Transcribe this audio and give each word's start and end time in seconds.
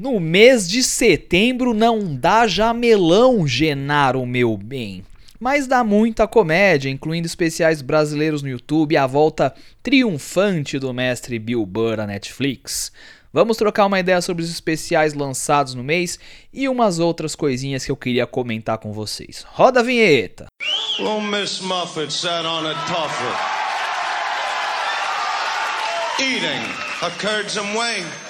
No 0.00 0.18
mês 0.18 0.66
de 0.66 0.82
setembro 0.82 1.74
não 1.74 2.16
dá 2.16 2.46
jamelão, 2.46 3.46
Genaro, 3.46 4.24
meu 4.24 4.56
bem. 4.56 5.04
Mas 5.38 5.66
dá 5.66 5.84
muita 5.84 6.26
comédia, 6.26 6.88
incluindo 6.88 7.26
especiais 7.26 7.82
brasileiros 7.82 8.42
no 8.42 8.48
YouTube 8.48 8.92
e 8.92 8.96
a 8.96 9.06
volta 9.06 9.54
triunfante 9.82 10.78
do 10.78 10.94
mestre 10.94 11.38
Bill 11.38 11.66
Burr 11.66 12.00
à 12.00 12.06
Netflix. 12.06 12.90
Vamos 13.30 13.58
trocar 13.58 13.84
uma 13.84 14.00
ideia 14.00 14.22
sobre 14.22 14.42
os 14.42 14.50
especiais 14.50 15.12
lançados 15.12 15.74
no 15.74 15.84
mês 15.84 16.18
e 16.50 16.66
umas 16.66 16.98
outras 16.98 17.34
coisinhas 17.34 17.84
que 17.84 17.92
eu 17.92 17.96
queria 17.96 18.26
comentar 18.26 18.78
com 18.78 18.94
vocês. 18.94 19.44
Roda 19.50 19.80
a 19.80 19.82
vinheta! 19.82 20.46
Well, 20.98 21.20
Miss 21.20 21.60
Muffet 21.60 22.10
sat 22.10 22.46
on 22.46 22.64
a 22.64 22.72
eating 26.18 26.62
a 27.02 27.10
curds 27.18 27.58
and 27.58 27.74
whey. 27.78 28.29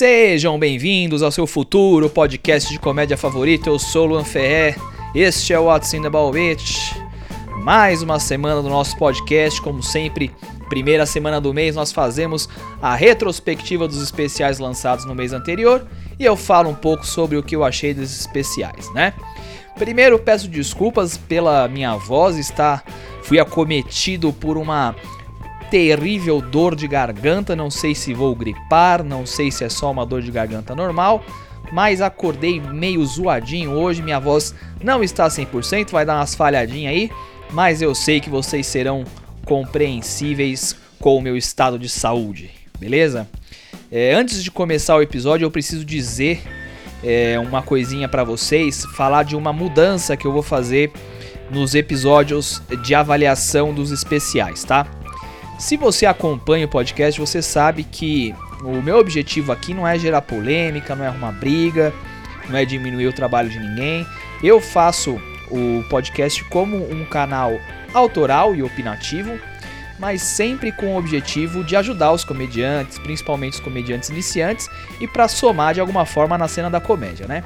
Sejam 0.00 0.58
bem-vindos 0.58 1.22
ao 1.22 1.30
seu 1.30 1.46
futuro 1.46 2.08
podcast 2.08 2.72
de 2.72 2.78
comédia 2.78 3.18
favorito. 3.18 3.68
Eu 3.68 3.78
sou 3.78 4.06
Luan 4.06 4.24
Ferré. 4.24 4.74
Este 5.14 5.52
é 5.52 5.60
o 5.60 5.64
What's 5.64 5.92
in 5.92 6.00
the 6.00 6.08
Bitch. 6.08 6.94
Mais 7.62 8.00
uma 8.00 8.18
semana 8.18 8.62
do 8.62 8.70
nosso 8.70 8.96
podcast, 8.96 9.60
como 9.60 9.82
sempre. 9.82 10.30
Primeira 10.70 11.04
semana 11.04 11.38
do 11.38 11.52
mês 11.52 11.76
nós 11.76 11.92
fazemos 11.92 12.48
a 12.80 12.94
retrospectiva 12.94 13.86
dos 13.86 14.02
especiais 14.02 14.58
lançados 14.58 15.04
no 15.04 15.14
mês 15.14 15.34
anterior 15.34 15.86
e 16.18 16.24
eu 16.24 16.34
falo 16.34 16.70
um 16.70 16.74
pouco 16.74 17.06
sobre 17.06 17.36
o 17.36 17.42
que 17.42 17.54
eu 17.54 17.62
achei 17.62 17.92
desses 17.92 18.20
especiais, 18.20 18.90
né? 18.94 19.12
Primeiro 19.78 20.18
peço 20.18 20.48
desculpas 20.48 21.18
pela 21.18 21.68
minha 21.68 21.94
voz, 21.96 22.38
está 22.38 22.82
fui 23.22 23.38
acometido 23.38 24.32
por 24.32 24.56
uma 24.56 24.96
terrível 25.70 26.40
dor 26.40 26.74
de 26.74 26.88
garganta, 26.88 27.54
não 27.54 27.70
sei 27.70 27.94
se 27.94 28.12
vou 28.12 28.34
gripar, 28.34 29.04
não 29.04 29.24
sei 29.24 29.50
se 29.50 29.64
é 29.64 29.68
só 29.68 29.90
uma 29.90 30.04
dor 30.04 30.20
de 30.20 30.30
garganta 30.30 30.74
normal, 30.74 31.24
mas 31.72 32.00
acordei 32.00 32.60
meio 32.60 33.04
zoadinho 33.06 33.70
hoje, 33.70 34.02
minha 34.02 34.18
voz 34.18 34.54
não 34.82 35.02
está 35.02 35.28
100%, 35.28 35.90
vai 35.90 36.04
dar 36.04 36.16
umas 36.16 36.34
falhadinhas 36.34 36.92
aí, 36.92 37.10
mas 37.52 37.80
eu 37.80 37.94
sei 37.94 38.20
que 38.20 38.28
vocês 38.28 38.66
serão 38.66 39.04
compreensíveis 39.44 40.76
com 40.98 41.16
o 41.16 41.22
meu 41.22 41.36
estado 41.36 41.78
de 41.78 41.88
saúde, 41.88 42.50
beleza? 42.78 43.28
É, 43.90 44.14
antes 44.14 44.42
de 44.42 44.50
começar 44.50 44.96
o 44.96 45.02
episódio, 45.02 45.44
eu 45.44 45.50
preciso 45.50 45.84
dizer 45.84 46.42
é, 47.02 47.38
uma 47.38 47.62
coisinha 47.62 48.08
para 48.08 48.24
vocês, 48.24 48.84
falar 48.96 49.22
de 49.22 49.36
uma 49.36 49.52
mudança 49.52 50.16
que 50.16 50.26
eu 50.26 50.32
vou 50.32 50.42
fazer 50.42 50.92
nos 51.50 51.74
episódios 51.74 52.62
de 52.82 52.94
avaliação 52.94 53.74
dos 53.74 53.90
especiais, 53.90 54.62
tá? 54.62 54.86
Se 55.60 55.76
você 55.76 56.06
acompanha 56.06 56.64
o 56.64 56.68
podcast, 56.70 57.20
você 57.20 57.42
sabe 57.42 57.84
que 57.84 58.34
o 58.64 58.80
meu 58.80 58.96
objetivo 58.98 59.52
aqui 59.52 59.74
não 59.74 59.86
é 59.86 59.98
gerar 59.98 60.22
polêmica, 60.22 60.96
não 60.96 61.04
é 61.04 61.08
arrumar 61.08 61.32
briga, 61.32 61.92
não 62.48 62.56
é 62.56 62.64
diminuir 62.64 63.06
o 63.06 63.12
trabalho 63.12 63.50
de 63.50 63.60
ninguém. 63.60 64.06
Eu 64.42 64.58
faço 64.58 65.20
o 65.50 65.84
podcast 65.90 66.42
como 66.44 66.78
um 66.90 67.04
canal 67.04 67.52
autoral 67.92 68.54
e 68.54 68.62
opinativo, 68.62 69.38
mas 69.98 70.22
sempre 70.22 70.72
com 70.72 70.94
o 70.94 70.98
objetivo 70.98 71.62
de 71.62 71.76
ajudar 71.76 72.12
os 72.12 72.24
comediantes, 72.24 72.98
principalmente 72.98 73.54
os 73.54 73.60
comediantes 73.60 74.08
iniciantes, 74.08 74.66
e 74.98 75.06
para 75.06 75.28
somar 75.28 75.74
de 75.74 75.80
alguma 75.80 76.06
forma 76.06 76.38
na 76.38 76.48
cena 76.48 76.70
da 76.70 76.80
comédia, 76.80 77.26
né? 77.26 77.44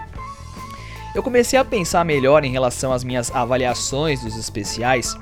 Eu 1.17 1.23
comecei 1.23 1.59
a 1.59 1.65
pensar 1.65 2.05
melhor 2.05 2.45
em 2.45 2.53
relação 2.53 2.93
às 2.93 3.03
minhas 3.03 3.35
avaliações 3.35 4.21
dos 4.21 4.37
especiais 4.37 5.17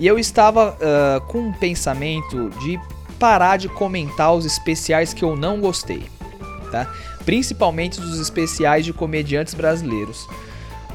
e 0.00 0.06
eu 0.06 0.18
estava 0.18 0.70
uh, 0.70 1.20
com 1.26 1.38
um 1.40 1.52
pensamento 1.52 2.48
de 2.62 2.80
parar 3.18 3.58
de 3.58 3.68
comentar 3.68 4.32
os 4.32 4.46
especiais 4.46 5.12
que 5.12 5.22
eu 5.22 5.36
não 5.36 5.60
gostei, 5.60 6.04
tá? 6.72 6.90
Principalmente 7.26 8.00
dos 8.00 8.18
especiais 8.18 8.86
de 8.86 8.94
comediantes 8.94 9.52
brasileiros. 9.52 10.26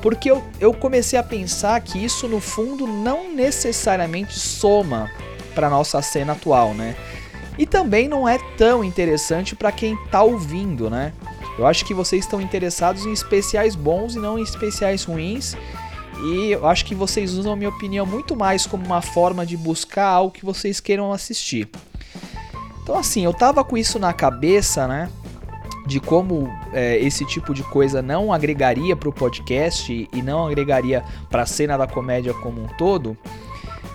Porque 0.01 0.29
eu, 0.29 0.43
eu 0.59 0.73
comecei 0.73 1.19
a 1.19 1.23
pensar 1.23 1.79
que 1.81 2.03
isso 2.03 2.27
no 2.27 2.39
fundo 2.39 2.87
não 2.87 3.31
necessariamente 3.31 4.39
soma 4.39 5.09
para 5.53 5.69
nossa 5.69 6.01
cena 6.01 6.33
atual, 6.33 6.73
né? 6.73 6.95
E 7.59 7.65
também 7.67 8.07
não 8.07 8.27
é 8.27 8.39
tão 8.57 8.83
interessante 8.83 9.55
para 9.55 9.71
quem 9.71 9.95
tá 10.07 10.23
ouvindo, 10.23 10.89
né? 10.89 11.13
Eu 11.59 11.67
acho 11.67 11.85
que 11.85 11.93
vocês 11.93 12.25
estão 12.25 12.41
interessados 12.41 13.05
em 13.05 13.13
especiais 13.13 13.75
bons 13.75 14.15
e 14.15 14.19
não 14.19 14.37
em 14.37 14.41
especiais 14.41 15.03
ruins 15.03 15.55
e 16.23 16.51
eu 16.51 16.67
acho 16.67 16.85
que 16.85 16.95
vocês 16.95 17.33
usam 17.33 17.53
a 17.53 17.55
minha 17.55 17.69
opinião 17.69 18.05
muito 18.05 18.35
mais 18.35 18.65
como 18.65 18.85
uma 18.85 19.01
forma 19.01 19.45
de 19.45 19.57
buscar 19.57 20.07
algo 20.07 20.31
que 20.31 20.45
vocês 20.45 20.79
queiram 20.79 21.11
assistir. 21.11 21.69
Então 22.81 22.97
assim, 22.97 23.23
eu 23.23 23.33
tava 23.33 23.63
com 23.63 23.77
isso 23.77 23.99
na 23.99 24.13
cabeça, 24.13 24.87
né? 24.87 25.09
De 25.87 25.99
como 25.99 26.49
é, 26.73 26.97
esse 26.97 27.25
tipo 27.25 27.53
de 27.53 27.63
coisa 27.63 28.01
não 28.01 28.33
agregaria 28.33 28.95
para 28.95 29.09
o 29.09 29.13
podcast 29.13 30.09
e 30.11 30.21
não 30.21 30.47
agregaria 30.47 31.03
para 31.29 31.43
a 31.43 31.45
cena 31.45 31.77
da 31.77 31.87
comédia 31.87 32.33
como 32.33 32.61
um 32.61 32.67
todo. 32.77 33.17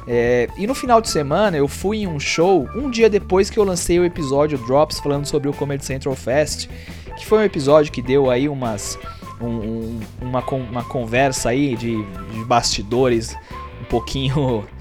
É, 0.07 0.49
e 0.57 0.67
no 0.67 0.75
final 0.75 1.01
de 1.01 1.09
semana 1.09 1.57
eu 1.57 1.69
fui 1.69 1.99
em 1.99 2.07
um 2.07 2.19
show 2.19 2.69
um 2.75 2.91
dia 2.91 3.09
depois 3.09 3.51
que 3.51 3.59
eu 3.59 3.65
lancei 3.65 3.99
o 3.99 4.05
episódio 4.05 4.59
Drops 4.59 4.99
falando 4.99 5.27
sobre 5.27 5.49
o 5.49 5.53
Comedy 5.53 5.85
Central 5.85 6.15
Fest, 6.15 6.69
que 7.17 7.27
foi 7.27 7.39
um 7.39 7.43
episódio 7.45 7.93
que 7.93 8.01
deu 8.01 8.31
aí 8.31 8.49
umas 8.49 8.99
um, 9.41 9.47
um, 9.47 10.01
uma, 10.21 10.41
uma 10.41 10.85
conversa 10.85 11.51
aí 11.51 11.75
de, 11.77 12.03
de 12.05 12.45
bastidores 12.45 13.37
um 13.81 13.85
pouquinho. 13.85 14.65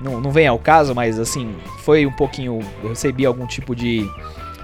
Não, 0.00 0.20
não 0.20 0.32
vem 0.32 0.48
ao 0.48 0.58
caso, 0.58 0.96
mas 0.96 1.16
assim, 1.16 1.54
foi 1.84 2.04
um 2.04 2.10
pouquinho. 2.10 2.58
Eu 2.82 2.88
recebi 2.88 3.24
algum 3.24 3.46
tipo 3.46 3.72
de, 3.72 4.04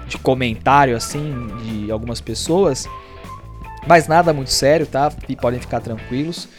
de 0.05 0.17
comentário 0.17 0.97
assim 0.97 1.47
de 1.63 1.89
algumas 1.89 2.19
pessoas. 2.19 2.89
Mas 3.87 4.05
nada 4.05 4.33
muito 4.33 4.51
sério, 4.51 4.85
tá? 4.85 5.09
E 5.29 5.37
podem 5.37 5.57
ficar 5.57 5.79
tranquilos. 5.79 6.49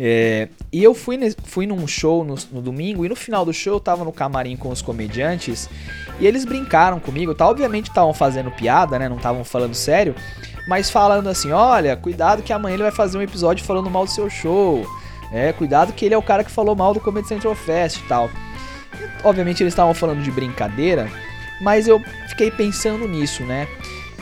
É, 0.00 0.48
e 0.72 0.84
eu 0.84 0.94
fui, 0.94 1.18
fui 1.42 1.66
num 1.66 1.84
show 1.88 2.24
no, 2.24 2.36
no, 2.52 2.62
domingo 2.62 3.04
e 3.04 3.08
no 3.08 3.16
final 3.16 3.44
do 3.44 3.52
show 3.52 3.74
eu 3.74 3.80
tava 3.80 4.04
no 4.04 4.12
camarim 4.12 4.56
com 4.56 4.68
os 4.68 4.80
comediantes 4.80 5.68
e 6.20 6.26
eles 6.26 6.44
brincaram 6.44 7.00
comigo, 7.00 7.34
tá? 7.34 7.48
Obviamente 7.48 7.88
estavam 7.88 8.14
fazendo 8.14 8.48
piada, 8.52 8.96
né? 8.96 9.08
Não 9.08 9.16
estavam 9.16 9.42
falando 9.42 9.74
sério, 9.74 10.14
mas 10.68 10.90
falando 10.90 11.28
assim: 11.28 11.50
olha, 11.50 11.96
cuidado 11.96 12.42
que 12.42 12.52
amanhã 12.52 12.74
ele 12.74 12.82
vai 12.82 12.92
fazer 12.92 13.16
um 13.16 13.22
episódio 13.22 13.64
falando 13.64 13.90
mal 13.90 14.04
do 14.04 14.10
seu 14.10 14.28
show. 14.28 14.86
É, 15.32 15.52
cuidado 15.52 15.92
que 15.94 16.04
ele 16.04 16.14
é 16.14 16.18
o 16.18 16.22
cara 16.22 16.44
que 16.44 16.50
falou 16.50 16.76
mal 16.76 16.92
do 16.92 17.00
Comedy 17.00 17.26
Central 17.26 17.54
Fest 17.54 17.96
e 17.96 18.02
tal. 18.02 18.30
Obviamente 19.24 19.62
eles 19.62 19.72
estavam 19.72 19.94
falando 19.94 20.22
de 20.22 20.30
brincadeira, 20.30 21.10
mas 21.60 21.88
eu 21.88 22.00
fiquei 22.28 22.50
pensando 22.50 23.08
nisso, 23.08 23.42
né? 23.44 23.66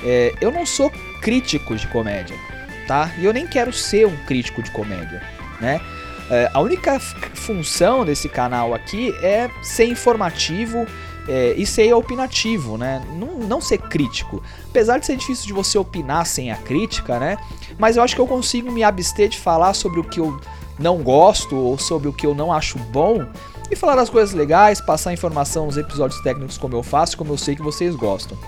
É, 0.05 0.33
eu 0.41 0.53
não 0.53 0.65
sou 0.65 0.91
crítico 1.21 1.75
de 1.75 1.87
comédia, 1.89 2.37
tá? 2.87 3.11
E 3.19 3.25
eu 3.25 3.33
nem 3.33 3.47
quero 3.47 3.73
ser 3.73 4.07
um 4.07 4.17
crítico 4.25 4.63
de 4.63 4.71
comédia, 4.71 5.23
né? 5.61 5.81
É, 6.31 6.51
a 6.53 6.61
única 6.61 6.99
função 7.01 8.05
desse 8.05 8.29
canal 8.29 8.75
aqui 8.75 9.13
é 9.23 9.49
ser 9.63 9.87
informativo 9.87 10.87
é, 11.29 11.55
e 11.57 11.67
ser 11.67 11.93
opinativo, 11.93 12.77
né? 12.77 13.03
Não, 13.19 13.39
não 13.47 13.61
ser 13.61 13.79
crítico. 13.79 14.43
Apesar 14.69 14.99
de 14.99 15.07
ser 15.07 15.17
difícil 15.17 15.47
de 15.47 15.53
você 15.53 15.79
opinar 15.79 16.27
sem 16.27 16.51
a 16.51 16.57
crítica, 16.57 17.19
né? 17.19 17.37
Mas 17.79 17.97
eu 17.97 18.03
acho 18.03 18.15
que 18.15 18.21
eu 18.21 18.27
consigo 18.27 18.71
me 18.71 18.83
abster 18.83 19.29
de 19.29 19.39
falar 19.39 19.75
sobre 19.75 20.01
o 20.01 20.05
que 20.05 20.21
eu 20.21 20.41
não 20.79 20.99
gosto 20.99 21.57
ou 21.57 21.79
sobre 21.79 22.09
o 22.09 22.13
que 22.13 22.27
eu 22.27 22.35
não 22.35 22.53
acho 22.53 22.79
bom 22.79 23.27
e 23.71 23.75
falar 23.75 23.97
das 23.97 24.11
coisas 24.11 24.35
legais, 24.35 24.81
passar 24.81 25.13
informação 25.13 25.67
nos 25.67 25.77
episódios 25.77 26.21
técnicos 26.21 26.57
como 26.57 26.77
eu 26.77 26.83
faço, 26.83 27.17
como 27.17 27.33
eu 27.33 27.39
sei 27.39 27.57
que 27.57 27.63
vocês 27.63 27.95
gostam. 27.97 28.39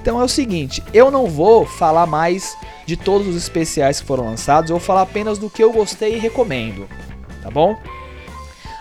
Então 0.00 0.20
é 0.20 0.24
o 0.24 0.28
seguinte, 0.28 0.82
eu 0.94 1.10
não 1.10 1.26
vou 1.26 1.66
falar 1.66 2.06
mais 2.06 2.56
de 2.86 2.96
todos 2.96 3.26
os 3.26 3.36
especiais 3.36 4.00
que 4.00 4.06
foram 4.06 4.24
lançados, 4.24 4.70
eu 4.70 4.76
vou 4.76 4.84
falar 4.84 5.02
apenas 5.02 5.36
do 5.36 5.50
que 5.50 5.62
eu 5.62 5.72
gostei 5.72 6.14
e 6.14 6.18
recomendo, 6.18 6.86
tá 7.42 7.50
bom? 7.50 7.76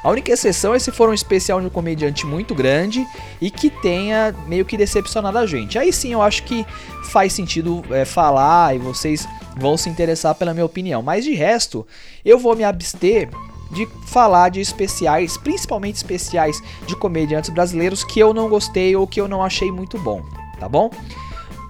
A 0.05 0.11
única 0.11 0.31
exceção 0.31 0.75
é 0.75 0.77
se 0.77 0.91
for 0.91 1.09
um 1.09 1.15
especial 1.15 1.59
de 1.59 1.65
um 1.65 1.69
comediante 1.71 2.27
muito 2.27 2.53
grande 2.53 3.03
e 3.41 3.49
que 3.49 3.71
tenha 3.71 4.35
meio 4.45 4.63
que 4.63 4.77
decepcionado 4.77 5.39
a 5.39 5.47
gente. 5.47 5.79
Aí 5.79 5.91
sim 5.91 6.13
eu 6.13 6.21
acho 6.21 6.43
que 6.43 6.63
faz 7.05 7.33
sentido 7.33 7.83
é, 7.89 8.05
falar 8.05 8.75
e 8.75 8.77
vocês 8.77 9.27
vão 9.57 9.75
se 9.75 9.89
interessar 9.89 10.35
pela 10.35 10.53
minha 10.53 10.65
opinião. 10.65 11.01
Mas 11.01 11.25
de 11.25 11.33
resto, 11.33 11.87
eu 12.23 12.37
vou 12.37 12.55
me 12.55 12.63
abster 12.63 13.31
de 13.71 13.87
falar 14.05 14.49
de 14.49 14.61
especiais, 14.61 15.37
principalmente 15.37 15.95
especiais 15.95 16.61
de 16.85 16.95
comediantes 16.95 17.49
brasileiros 17.49 18.03
que 18.03 18.19
eu 18.19 18.31
não 18.31 18.47
gostei 18.47 18.95
ou 18.95 19.07
que 19.07 19.19
eu 19.19 19.27
não 19.27 19.41
achei 19.41 19.71
muito 19.71 19.97
bom, 19.97 20.21
tá 20.59 20.69
bom? 20.69 20.91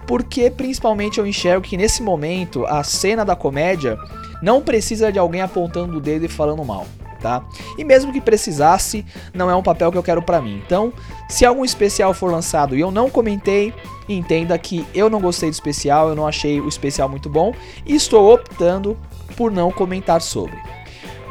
Porque 0.06 0.50
principalmente 0.50 1.16
eu 1.18 1.26
enxergo 1.26 1.66
que 1.66 1.78
nesse 1.78 2.02
momento 2.02 2.66
a 2.66 2.84
cena 2.84 3.24
da 3.24 3.34
comédia 3.34 3.98
não 4.42 4.60
precisa 4.60 5.10
de 5.10 5.18
alguém 5.18 5.40
apontando 5.40 5.96
o 5.96 6.00
dedo 6.02 6.26
e 6.26 6.28
falando 6.28 6.62
mal. 6.62 6.86
Tá? 7.26 7.42
E 7.76 7.82
mesmo 7.82 8.12
que 8.12 8.20
precisasse, 8.20 9.04
não 9.34 9.50
é 9.50 9.56
um 9.56 9.62
papel 9.64 9.90
que 9.90 9.98
eu 9.98 10.02
quero 10.02 10.22
para 10.22 10.40
mim. 10.40 10.62
Então, 10.64 10.92
se 11.28 11.44
algum 11.44 11.64
especial 11.64 12.14
for 12.14 12.30
lançado 12.30 12.76
e 12.76 12.80
eu 12.80 12.92
não 12.92 13.10
comentei, 13.10 13.74
entenda 14.08 14.56
que 14.56 14.86
eu 14.94 15.10
não 15.10 15.20
gostei 15.20 15.50
do 15.50 15.52
especial, 15.52 16.08
eu 16.08 16.14
não 16.14 16.24
achei 16.24 16.60
o 16.60 16.68
especial 16.68 17.08
muito 17.08 17.28
bom 17.28 17.52
e 17.84 17.96
estou 17.96 18.32
optando 18.32 18.96
por 19.36 19.50
não 19.50 19.72
comentar 19.72 20.22
sobre. 20.22 20.56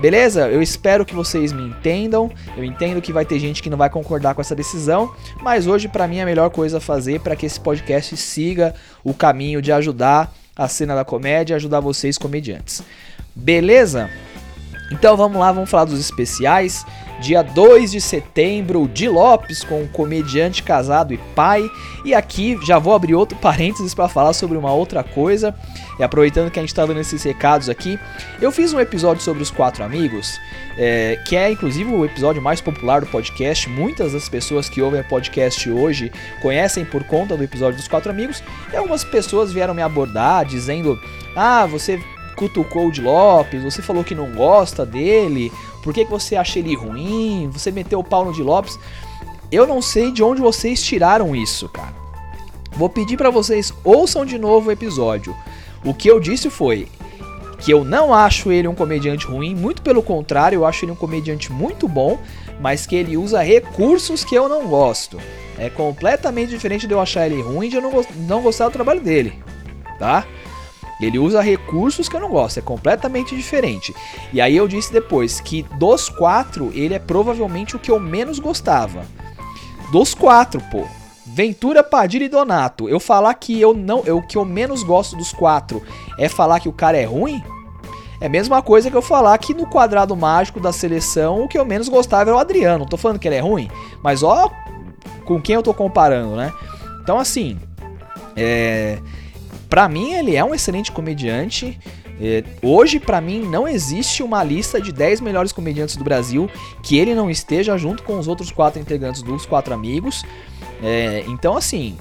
Beleza? 0.01 0.50
Eu 0.50 0.62
espero 0.62 1.06
que 1.06 1.15
vocês 1.15 1.53
me 1.53 1.63
entendam. 1.63 2.30
Eu 2.57 2.65
entendo 2.65 3.01
que 3.01 3.13
vai 3.13 3.24
ter 3.24 3.39
gente 3.39 3.63
que 3.63 3.69
não 3.69 3.77
vai 3.77 3.89
concordar 3.89 4.36
com 4.36 4.41
essa 4.41 4.53
decisão, 4.53 5.15
mas 5.41 5.65
hoje 5.65 5.88
para 5.88 6.09
mim 6.09 6.18
é 6.18 6.24
a 6.24 6.25
melhor 6.25 6.50
coisa 6.50 6.80
a 6.80 6.81
fazer 6.81 7.21
para 7.21 7.38
que 7.38 7.45
esse 7.45 7.57
podcast 7.57 8.18
siga 8.18 8.75
o 9.01 9.13
caminho 9.13 9.62
de 9.62 9.71
ajudar 9.71 10.36
a 10.53 10.68
cena 10.68 10.94
da 10.94 11.06
comédia, 11.06 11.56
ajudar 11.56 11.80
vocês 11.80 12.18
comediantes. 12.18 12.83
Beleza? 13.33 14.09
Então 14.92 15.18
vamos 15.18 15.40
lá, 15.40 15.52
vamos 15.52 15.70
falar 15.70 15.86
dos 15.86 16.00
especiais. 16.00 16.86
Dia 17.20 17.42
2 17.42 17.92
de 17.92 18.02
setembro, 18.02 18.84
o 18.84 18.88
Di 18.90 19.08
Lopes 19.08 19.64
com 19.64 19.82
um 19.82 19.88
comediante 19.88 20.62
casado 20.62 21.14
e 21.14 21.18
pai. 21.18 21.68
E 22.04 22.14
aqui 22.14 22.60
já 22.66 22.78
vou 22.78 22.94
abrir 22.94 23.16
outro 23.16 23.38
parênteses 23.40 23.94
para 23.94 24.10
falar 24.10 24.34
sobre 24.34 24.58
uma 24.58 24.74
outra 24.74 25.04
coisa. 25.04 25.56
E 25.98 26.04
aproveitando 26.04 26.52
que 26.52 26.60
a 26.60 26.62
gente 26.62 26.70
está 26.70 26.86
dando 26.86 27.00
esses 27.00 27.24
recados 27.24 27.70
aqui, 27.70 27.98
eu 28.42 28.52
fiz 28.52 28.74
um 28.74 28.80
episódio 28.80 29.24
sobre 29.24 29.42
os 29.42 29.50
quatro 29.50 29.84
amigos, 29.84 30.38
é, 30.78 31.18
que 31.26 31.38
é 31.38 31.50
inclusive 31.50 31.90
o 31.90 32.04
episódio 32.04 32.42
mais 32.42 32.60
popular 32.60 33.00
do 33.00 33.08
podcast. 33.08 33.70
Muitas 33.70 34.12
das 34.12 34.28
pessoas 34.28 34.68
que 34.68 34.82
ouvem 34.82 35.00
o 35.00 35.06
podcast 35.06 35.70
hoje 35.72 36.12
conhecem 36.42 36.84
por 36.84 37.04
conta 37.06 37.38
do 37.38 37.44
episódio 37.44 37.78
dos 37.78 37.88
quatro 37.88 38.12
amigos. 38.12 38.44
E 38.74 38.76
algumas 38.76 39.06
pessoas 39.06 39.54
vieram 39.54 39.74
me 39.74 39.82
abordar 39.82 40.46
dizendo: 40.46 41.00
Ah, 41.34 41.66
você 41.66 41.98
cutucou 42.36 42.88
o 42.88 42.92
de 42.92 43.02
Lopes, 43.02 43.64
você 43.64 43.82
falou 43.82 44.04
que 44.04 44.16
não 44.16 44.32
gosta 44.32 44.86
dele, 44.86 45.52
por 45.84 45.94
que, 45.94 46.06
que 46.06 46.12
você 46.12 46.36
acha 46.36 46.60
ele 46.60 46.76
ruim, 46.76 47.50
você 47.52 47.72
meteu 47.72 48.00
o 48.00 48.04
pau 48.04 48.26
no 48.26 48.34
de 48.34 48.44
Lopes. 48.44 48.78
Eu 49.52 49.66
não 49.66 49.82
sei 49.82 50.12
de 50.12 50.24
onde 50.24 50.42
vocês 50.42 50.82
tiraram 50.82 51.36
isso, 51.36 51.70
cara. 51.70 51.94
Vou 52.74 52.90
pedir 52.90 53.18
para 53.18 53.30
vocês 53.30 53.74
ouçam 53.84 54.26
de 54.26 54.38
novo 54.38 54.70
o 54.70 54.72
episódio. 54.72 55.36
O 55.84 55.94
que 55.94 56.10
eu 56.10 56.20
disse 56.20 56.50
foi 56.50 56.88
que 57.60 57.72
eu 57.72 57.86
não 57.86 58.14
acho 58.14 58.52
ele 58.52 58.68
um 58.68 58.76
comediante 58.76 59.26
ruim, 59.26 59.56
muito 59.56 59.82
pelo 59.82 60.04
contrário, 60.04 60.58
eu 60.58 60.66
acho 60.66 60.84
ele 60.84 60.92
um 60.92 60.96
comediante 60.96 61.52
muito 61.52 61.88
bom, 61.88 62.20
mas 62.60 62.86
que 62.86 62.96
ele 62.96 63.16
usa 63.16 63.42
recursos 63.42 64.24
que 64.24 64.36
eu 64.36 64.50
não 64.50 64.68
gosto. 64.68 65.20
É 65.58 65.70
completamente 65.70 66.50
diferente 66.50 66.86
de 66.86 66.94
eu 66.94 67.00
achar 67.00 67.26
ele 67.26 67.42
ruim 67.42 67.68
e 67.68 67.70
de 67.70 67.76
eu 67.78 67.82
não, 67.82 68.06
não 68.28 68.42
gostar 68.42 68.66
do 68.66 68.72
trabalho 68.72 69.00
dele, 69.00 69.42
tá? 69.98 70.26
Ele 71.00 71.19
usa 71.19 71.42
recursos 71.42 72.07
que 72.07 72.15
eu 72.15 72.21
não 72.21 72.30
gosto, 72.30 72.57
é 72.57 72.62
completamente 72.62 73.36
diferente. 73.36 73.94
E 74.31 74.39
aí 74.39 74.56
eu 74.56 74.68
disse 74.68 74.94
depois 74.94 75.42
que 75.42 75.63
dos 75.77 76.07
quatro, 76.09 76.71
ele 76.74 76.94
é 76.94 77.00
provavelmente 77.00 77.75
o 77.75 77.80
que 77.80 77.92
eu 77.92 78.00
menos 78.00 78.39
gostava. 78.39 79.06
Dos 79.92 80.13
quatro, 80.13 80.62
pô. 80.71 80.86
Ventura, 81.25 81.83
Padilha 81.83 82.25
e 82.25 82.30
Donato. 82.30 82.88
Eu 82.88 83.00
falar 83.00 83.33
que 83.33 83.59
eu 83.59 83.74
não, 83.74 84.03
eu 84.06 84.21
que 84.21 84.38
eu 84.38 84.45
menos 84.45 84.83
gosto 84.83 85.18
dos 85.18 85.33
quatro 85.33 85.83
é 86.18 86.30
falar 86.30 86.59
que 86.59 86.69
o 86.69 86.74
cara 86.74 86.98
é 86.98 87.03
ruim? 87.03 87.44
É 88.21 88.27
a 88.27 88.30
mesma 88.30 88.62
coisa 88.62 88.89
que 88.89 88.95
eu 88.95 89.01
falar 89.01 89.38
que 89.38 89.53
no 89.53 89.68
quadrado 89.68 90.15
mágico 90.15 90.59
da 90.59 90.71
seleção 90.71 91.44
o 91.44 91.48
que 91.48 91.57
eu 91.57 91.65
menos 91.65 91.89
gostava 91.89 92.30
era 92.30 92.38
o 92.38 92.39
Adriano. 92.39 92.86
Tô 92.86 92.95
falando 92.95 93.19
que 93.19 93.27
ele 93.27 93.36
é 93.36 93.41
ruim, 93.41 93.69
mas 94.01 94.24
ó 94.24 94.50
com 95.25 95.41
quem 95.41 95.56
eu 95.56 95.63
tô 95.63 95.74
comparando, 95.74 96.36
né? 96.36 96.53
Então 97.01 97.19
assim, 97.19 97.59
é, 98.36 99.00
para 99.75 99.89
mim, 99.89 100.13
ele 100.13 100.38
é 100.38 100.42
um 100.42 100.56
excelente 100.56 100.89
comediante. 100.89 101.77
É, 102.22 102.45
hoje, 102.62 102.98
para 102.98 103.19
mim, 103.19 103.42
não 103.42 103.68
existe 103.68 104.24
uma 104.24 104.42
lista 104.42 104.80
de 104.80 104.89
10 104.89 105.19
melhores 105.19 105.51
comediantes 105.51 105.98
do 105.98 106.04
Brasil 106.06 106.50
que 106.81 106.98
ele 106.98 107.13
não 107.13 107.30
esteja 107.30 107.77
junto 107.77 108.01
com 108.01 108.18
os 108.18 108.25
outros 108.25 108.50
quatro 108.51 108.80
integrantes 108.80 109.22
dos 109.22 109.45
quatro 109.45 109.74
amigos. 109.74 110.24
É, 110.81 111.25
então, 111.27 111.57
assim, 111.57 111.98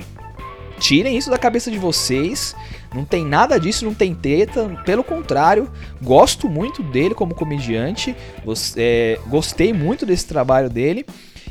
tirem 0.79 1.17
isso 1.17 1.29
da 1.29 1.37
cabeça 1.37 1.69
de 1.69 1.77
vocês. 1.77 2.55
Não 2.95 3.05
tem 3.05 3.25
nada 3.25 3.59
disso, 3.59 3.85
não 3.85 3.93
tem 3.93 4.15
treta. 4.15 4.81
Pelo 4.85 5.03
contrário, 5.03 5.69
gosto 6.01 6.49
muito 6.49 6.81
dele 6.81 7.13
como 7.13 7.35
comediante. 7.35 8.15
É, 8.77 9.19
gostei 9.27 9.73
muito 9.73 10.07
desse 10.07 10.29
trabalho 10.29 10.71
dele. 10.71 11.05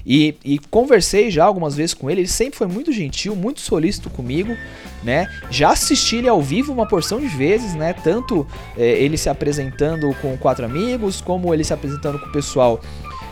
E, 0.06 0.36
e, 0.44 0.60
conversei 0.60 1.32
já 1.32 1.46
algumas 1.46 1.76
vezes 1.76 1.94
com 1.94 2.10
ele, 2.10 2.22
ele 2.22 2.28
sempre 2.28 2.58
foi 2.58 2.68
muito 2.68 2.92
gentil, 2.92 3.36
muito 3.36 3.62
solícito 3.62 4.10
comigo, 4.10 4.56
né? 5.02 5.28
Já 5.50 5.72
assisti 5.72 6.18
ele 6.18 6.28
ao 6.28 6.42
vivo 6.42 6.74
uma 6.74 6.86
porção 6.86 7.22
de 7.22 7.28
vezes, 7.28 7.74
né? 7.74 7.94
Tanto 7.94 8.46
é, 8.78 8.84
ele 8.84 9.18
se 9.18 9.30
apresentando 9.30 10.14
com 10.22 10.36
quatro 10.38 10.66
amigos, 10.66 11.22
como 11.22 11.54
ele 11.54 11.64
se 11.64 11.74
apresentando 11.74 12.20
com 12.20 12.26
o 12.26 12.32
pessoal 12.34 12.82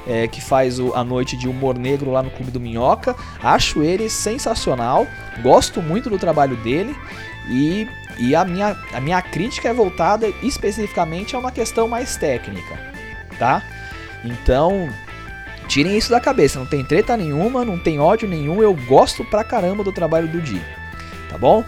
é, 0.07 0.27
que 0.27 0.41
faz 0.41 0.79
o, 0.79 0.93
a 0.93 1.03
noite 1.03 1.35
de 1.35 1.47
humor 1.47 1.77
negro 1.77 2.11
lá 2.11 2.23
no 2.23 2.31
Clube 2.31 2.51
do 2.51 2.59
Minhoca. 2.59 3.15
Acho 3.43 3.83
ele 3.83 4.09
sensacional, 4.09 5.05
gosto 5.43 5.81
muito 5.81 6.09
do 6.09 6.17
trabalho 6.17 6.55
dele 6.57 6.95
e, 7.49 7.87
e 8.17 8.35
a, 8.35 8.45
minha, 8.45 8.77
a 8.93 9.01
minha 9.01 9.21
crítica 9.21 9.69
é 9.69 9.73
voltada 9.73 10.27
especificamente 10.41 11.35
a 11.35 11.39
uma 11.39 11.51
questão 11.51 11.87
mais 11.87 12.15
técnica, 12.15 12.79
tá? 13.37 13.61
Então, 14.23 14.89
Tirem 15.71 15.97
isso 15.97 16.09
da 16.09 16.19
cabeça, 16.19 16.59
não 16.59 16.65
tem 16.65 16.83
treta 16.83 17.15
nenhuma, 17.15 17.63
não 17.63 17.79
tem 17.79 17.97
ódio 17.97 18.27
nenhum, 18.27 18.61
eu 18.61 18.75
gosto 18.89 19.23
pra 19.23 19.41
caramba 19.41 19.85
do 19.85 19.91
trabalho 19.93 20.27
do 20.27 20.41
Di. 20.41 20.61
Tá 21.29 21.37
bom? 21.37 21.63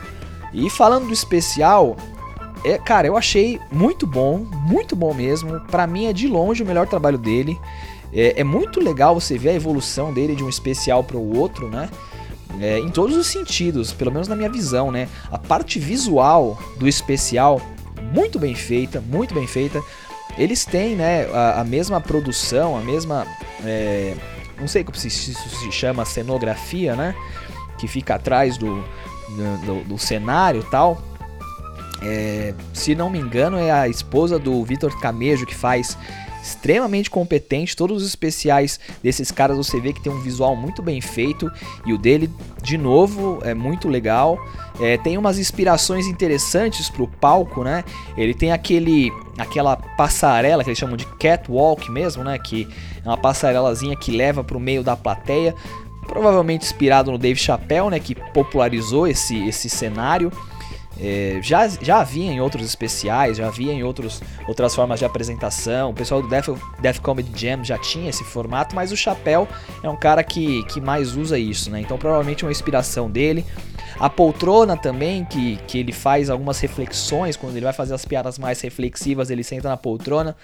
E 0.52 0.70
falando 0.70 1.08
do 1.08 1.14
especial, 1.14 1.96
é, 2.66 2.78
cara, 2.78 3.08
eu 3.08 3.16
achei 3.16 3.62
muito 3.72 4.06
bom, 4.06 4.46
muito 4.68 4.94
bom 4.94 5.14
mesmo. 5.14 5.58
Para 5.72 5.88
mim 5.88 6.08
é 6.08 6.12
de 6.12 6.28
longe 6.28 6.62
o 6.62 6.66
melhor 6.66 6.86
trabalho 6.86 7.18
dele. 7.18 7.58
É, 8.12 8.42
é, 8.42 8.44
muito 8.44 8.82
legal 8.82 9.18
você 9.18 9.38
ver 9.38 9.52
a 9.52 9.54
evolução 9.54 10.14
dele 10.14 10.36
de 10.36 10.44
um 10.44 10.50
especial 10.50 11.02
para 11.02 11.16
o 11.16 11.38
outro, 11.38 11.70
né? 11.70 11.90
É, 12.60 12.80
em 12.80 12.90
todos 12.90 13.16
os 13.16 13.28
sentidos, 13.28 13.94
pelo 13.94 14.12
menos 14.12 14.28
na 14.28 14.36
minha 14.36 14.50
visão, 14.50 14.92
né? 14.92 15.08
A 15.32 15.38
parte 15.38 15.80
visual 15.80 16.60
do 16.78 16.90
especial, 16.90 17.62
muito 18.14 18.38
bem 18.38 18.54
feita, 18.54 19.00
muito 19.00 19.34
bem 19.34 19.48
feita. 19.48 19.82
Eles 20.38 20.66
têm, 20.66 20.96
né, 20.96 21.26
a, 21.34 21.62
a 21.62 21.64
mesma 21.64 22.02
produção, 22.02 22.78
a 22.78 22.82
mesma 22.82 23.28
é, 23.64 24.16
não 24.60 24.68
sei 24.68 24.86
se 24.94 25.08
isso 25.08 25.50
se 25.50 25.72
chama 25.72 26.06
cenografia, 26.06 26.96
né? 26.96 27.16
Que 27.78 27.88
fica 27.88 28.16
atrás 28.16 28.58
do, 28.58 28.84
do, 29.66 29.84
do 29.84 29.98
cenário 29.98 30.64
tal. 30.72 31.02
É, 32.02 32.54
se 32.74 32.96
não 32.96 33.10
me 33.10 33.20
engano, 33.20 33.58
é 33.58 33.72
a 33.72 33.88
esposa 33.88 34.38
do 34.38 34.64
Vitor 34.64 34.98
Camejo 35.00 35.46
que 35.46 35.56
faz 35.56 35.98
extremamente 36.44 37.10
competente. 37.10 37.76
Todos 37.76 38.04
os 38.04 38.08
especiais 38.08 38.80
desses 39.02 39.32
caras 39.32 39.56
você 39.56 39.80
vê 39.80 39.94
que 39.94 40.02
tem 40.02 40.12
um 40.12 40.20
visual 40.20 40.56
muito 40.56 40.82
bem 40.82 41.00
feito 41.00 41.50
e 41.86 41.94
o 41.94 41.98
dele, 41.98 42.30
de 42.62 42.78
novo, 42.78 43.40
é 43.44 43.54
muito 43.54 43.88
legal. 43.88 44.38
É, 44.80 44.98
tem 44.98 45.18
umas 45.18 45.40
inspirações 45.40 46.06
interessantes 46.06 46.90
pro 46.90 47.08
palco, 47.08 47.64
né? 47.64 47.86
Ele 48.18 48.34
tem 48.34 48.52
aquele, 48.52 49.12
aquela 49.38 49.78
passarela 49.78 50.64
que 50.64 50.70
eles 50.70 50.80
chamam 50.80 50.98
de 50.98 51.06
catwalk 51.06 51.90
mesmo, 51.90 52.24
né? 52.24 52.38
Que 52.38 52.68
é 53.06 53.08
uma 53.08 53.18
passarelazinha 53.18 53.96
que 53.96 54.12
leva 54.12 54.44
pro 54.44 54.60
meio 54.60 54.84
da 54.84 54.98
plateia. 54.98 55.56
Provavelmente 56.06 56.66
inspirado 56.66 57.12
no 57.12 57.18
Dave 57.18 57.40
Chappelle, 57.40 57.90
né? 57.90 58.00
Que 58.00 58.14
popularizou 58.16 59.08
esse, 59.08 59.48
esse 59.48 59.70
cenário. 59.70 60.30
É, 61.00 61.40
já, 61.42 61.68
já 61.68 62.00
havia 62.00 62.32
em 62.32 62.40
outros 62.40 62.66
especiais, 62.66 63.38
já 63.38 63.48
havia 63.48 63.74
em 63.74 63.84
outros, 63.84 64.22
outras 64.48 64.76
formas 64.76 65.00
de 65.00 65.06
apresentação. 65.06 65.90
O 65.90 65.94
pessoal 65.94 66.22
do 66.22 66.28
Def, 66.28 66.50
Def 66.80 67.00
Comedy 67.00 67.32
Jam 67.36 67.64
já 67.64 67.78
tinha 67.78 68.10
esse 68.10 68.24
formato, 68.24 68.76
mas 68.76 68.92
o 68.92 68.98
Chapéu 68.98 69.48
é 69.82 69.90
um 69.90 69.96
cara 69.96 70.24
que, 70.24 70.64
que 70.66 70.80
mais 70.80 71.16
usa 71.16 71.38
isso, 71.38 71.72
né? 71.72 71.82
Então 71.82 71.98
provavelmente 71.98 72.44
é 72.44 72.48
uma 72.48 72.52
inspiração 72.52 73.10
dele. 73.10 73.46
A 74.00 74.10
poltrona 74.10 74.76
também, 74.76 75.26
que, 75.26 75.58
que 75.68 75.78
ele 75.78 75.92
faz 75.92 76.30
algumas 76.30 76.60
reflexões, 76.60 77.38
quando 77.38 77.56
ele 77.56 77.66
vai 77.66 77.74
fazer 77.74 77.94
as 77.94 78.06
piadas 78.06 78.38
mais 78.40 78.60
reflexivas, 78.62 79.30
ele 79.30 79.44
senta 79.44 79.70
na 79.70 79.78
poltrona. 79.78 80.36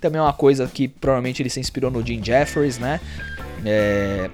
Também 0.00 0.18
é 0.18 0.22
uma 0.22 0.32
coisa 0.32 0.66
que 0.66 0.88
provavelmente 0.88 1.42
ele 1.42 1.50
se 1.50 1.60
inspirou 1.60 1.90
no 1.90 2.04
Jim 2.04 2.22
Jeffries, 2.22 2.78
né? 2.78 3.00
É, 3.64 4.28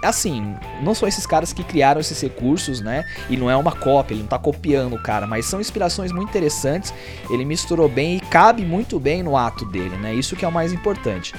assim, 0.00 0.54
não 0.82 0.94
são 0.94 1.06
esses 1.06 1.26
caras 1.26 1.52
que 1.52 1.62
criaram 1.62 2.00
esses 2.00 2.20
recursos, 2.20 2.80
né? 2.80 3.04
E 3.28 3.36
não 3.36 3.50
é 3.50 3.56
uma 3.56 3.72
cópia, 3.72 4.14
ele 4.14 4.22
não 4.22 4.28
tá 4.28 4.38
copiando 4.38 4.94
o 4.94 5.02
cara, 5.02 5.26
mas 5.26 5.44
são 5.44 5.60
inspirações 5.60 6.12
muito 6.12 6.30
interessantes. 6.30 6.94
Ele 7.28 7.44
misturou 7.44 7.88
bem 7.88 8.16
e 8.16 8.20
cabe 8.20 8.64
muito 8.64 8.98
bem 8.98 9.22
no 9.22 9.36
ato 9.36 9.66
dele, 9.66 9.96
né? 9.96 10.14
Isso 10.14 10.36
que 10.36 10.44
é 10.44 10.48
o 10.48 10.52
mais 10.52 10.72
importante. 10.72 11.34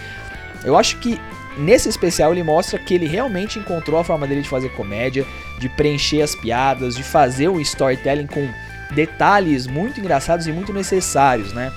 Eu 0.64 0.78
acho 0.78 1.00
que 1.00 1.20
nesse 1.58 1.90
especial 1.90 2.32
ele 2.32 2.44
mostra 2.44 2.78
que 2.78 2.94
ele 2.94 3.08
realmente 3.08 3.60
encontrou 3.60 4.00
a 4.00 4.04
forma 4.04 4.28
dele 4.28 4.42
de 4.42 4.50
fazer 4.50 4.70
comédia, 4.70 5.26
de 5.60 5.70
preencher 5.70 6.22
as 6.22 6.36
piadas, 6.36 6.96
de 6.96 7.04
fazer 7.04 7.48
o 7.48 7.60
storytelling 7.60 8.28
com 8.28 8.48
detalhes 8.94 9.66
muito 9.66 10.00
engraçados 10.00 10.46
e 10.48 10.52
muito 10.52 10.72
necessários, 10.72 11.54
né? 11.54 11.72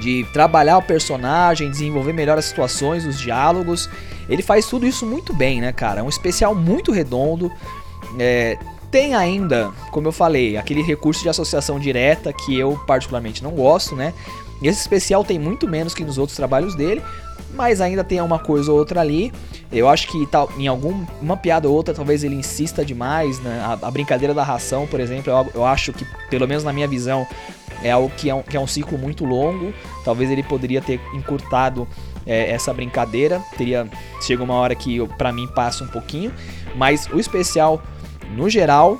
De 0.00 0.24
trabalhar 0.32 0.78
o 0.78 0.82
personagem, 0.82 1.70
desenvolver 1.70 2.12
melhor 2.12 2.38
as 2.38 2.46
situações, 2.46 3.04
os 3.04 3.18
diálogos 3.18 3.88
ele 4.28 4.42
faz 4.42 4.66
tudo 4.66 4.86
isso 4.86 5.06
muito 5.06 5.32
bem, 5.32 5.60
né, 5.60 5.72
cara? 5.72 6.00
É 6.00 6.02
um 6.02 6.08
especial 6.08 6.54
muito 6.54 6.92
redondo. 6.92 7.50
É, 8.18 8.58
Tem 8.90 9.14
ainda, 9.14 9.70
como 9.90 10.08
eu 10.08 10.12
falei, 10.12 10.56
aquele 10.56 10.82
recurso 10.82 11.22
de 11.22 11.28
associação 11.28 11.78
direta 11.78 12.32
que 12.32 12.58
eu 12.58 12.80
particularmente 12.86 13.42
não 13.42 13.52
gosto, 13.52 13.94
né? 13.94 14.12
Esse 14.62 14.80
especial 14.80 15.24
tem 15.24 15.38
muito 15.38 15.68
menos 15.68 15.94
que 15.94 16.04
nos 16.04 16.18
outros 16.18 16.36
trabalhos 16.36 16.74
dele, 16.74 17.02
mas 17.54 17.80
ainda 17.80 18.02
tem 18.02 18.20
uma 18.20 18.38
coisa 18.38 18.72
ou 18.72 18.78
outra 18.78 19.00
ali. 19.00 19.32
Eu 19.70 19.88
acho 19.88 20.08
que 20.08 20.24
tal, 20.26 20.50
em 20.56 20.66
alguma 20.66 21.36
piada 21.36 21.68
ou 21.68 21.74
outra, 21.74 21.92
talvez 21.92 22.24
ele 22.24 22.36
insista 22.36 22.84
demais. 22.84 23.38
Né? 23.40 23.60
A, 23.60 23.86
a, 23.86 23.90
brincadeira 23.90 24.32
da 24.32 24.42
ração, 24.42 24.86
por 24.86 25.00
exemplo, 25.00 25.30
eu, 25.32 25.46
eu, 25.54 25.64
acho 25.64 25.92
que, 25.92 26.06
pelo 26.30 26.46
menos 26.46 26.64
na 26.64 26.72
minha 26.72 26.86
visão, 26.86 27.26
é 27.82 27.90
algo 27.90 28.10
que 28.16 28.30
é 28.30 28.34
um, 28.34 28.42
que 28.42 28.56
é 28.56 28.60
um 28.60 28.66
ciclo 28.66 28.96
muito 28.96 29.24
longo. 29.24 29.74
Talvez 30.04 30.30
ele 30.30 30.42
poderia 30.42 30.80
ter 30.80 31.00
encurtado 31.12 31.86
é, 32.26 32.50
essa 32.50 32.72
brincadeira. 32.72 33.42
Teria 33.56 33.88
chega 34.20 34.42
uma 34.42 34.54
hora 34.54 34.74
que 34.74 35.04
para 35.16 35.32
mim 35.32 35.46
passa 35.48 35.84
um 35.84 35.88
pouquinho, 35.88 36.32
mas 36.74 37.08
o 37.12 37.18
especial 37.18 37.82
no 38.34 38.50
geral 38.50 38.98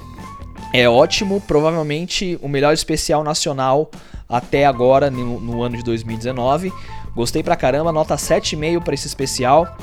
é 0.72 0.88
ótimo, 0.88 1.40
provavelmente 1.40 2.38
o 2.42 2.48
melhor 2.48 2.72
especial 2.72 3.24
nacional 3.24 3.90
até 4.28 4.66
agora 4.66 5.10
no, 5.10 5.40
no 5.40 5.62
ano 5.62 5.76
de 5.76 5.82
2019. 5.82 6.72
Gostei 7.14 7.42
pra 7.42 7.56
caramba, 7.56 7.92
nota 7.92 8.14
7,5 8.14 8.82
para 8.82 8.94
esse 8.94 9.06
especial. 9.06 9.76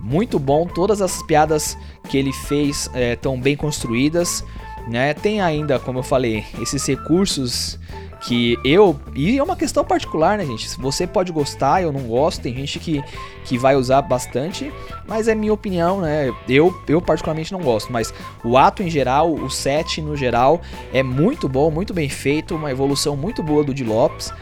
Muito 0.00 0.38
bom, 0.38 0.66
todas 0.66 1.02
as 1.02 1.22
piadas 1.24 1.76
que 2.08 2.16
ele 2.16 2.32
fez 2.32 2.88
estão 2.94 3.34
é, 3.34 3.36
bem 3.36 3.56
construídas. 3.56 4.44
Né? 4.88 5.12
Tem 5.12 5.40
ainda, 5.40 5.78
como 5.78 5.98
eu 5.98 6.02
falei, 6.02 6.46
esses 6.62 6.86
recursos 6.86 7.78
que 8.20 8.58
eu. 8.64 8.98
E 9.14 9.38
é 9.38 9.42
uma 9.42 9.56
questão 9.56 9.84
particular, 9.84 10.38
né, 10.38 10.44
gente? 10.44 10.68
Você 10.80 11.06
pode 11.06 11.32
gostar, 11.32 11.82
eu 11.82 11.92
não 11.92 12.02
gosto, 12.02 12.42
tem 12.42 12.54
gente 12.54 12.78
que, 12.78 13.02
que 13.44 13.56
vai 13.56 13.76
usar 13.76 14.02
bastante, 14.02 14.72
mas 15.06 15.28
é 15.28 15.34
minha 15.34 15.52
opinião, 15.52 16.00
né? 16.00 16.34
Eu, 16.48 16.74
eu 16.88 17.00
particularmente 17.00 17.52
não 17.52 17.60
gosto, 17.60 17.92
mas 17.92 18.12
o 18.44 18.56
ato 18.56 18.82
em 18.82 18.90
geral, 18.90 19.32
o 19.32 19.50
set 19.50 20.02
no 20.02 20.16
geral, 20.16 20.60
é 20.92 21.02
muito 21.02 21.48
bom, 21.48 21.70
muito 21.70 21.94
bem 21.94 22.08
feito, 22.08 22.56
uma 22.56 22.70
evolução 22.70 23.16
muito 23.16 23.42
boa 23.42 23.62
do 23.62 23.72
Di 23.72 23.84
Lopes. 23.84 24.32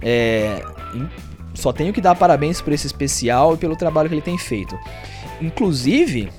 É, 0.00 0.64
só 1.54 1.72
tenho 1.72 1.92
que 1.92 2.00
dar 2.00 2.14
parabéns 2.14 2.60
por 2.60 2.72
esse 2.72 2.86
especial 2.86 3.54
e 3.54 3.56
pelo 3.56 3.76
trabalho 3.76 4.08
que 4.08 4.14
ele 4.14 4.22
tem 4.22 4.38
feito. 4.38 4.78
Inclusive, 5.40 6.30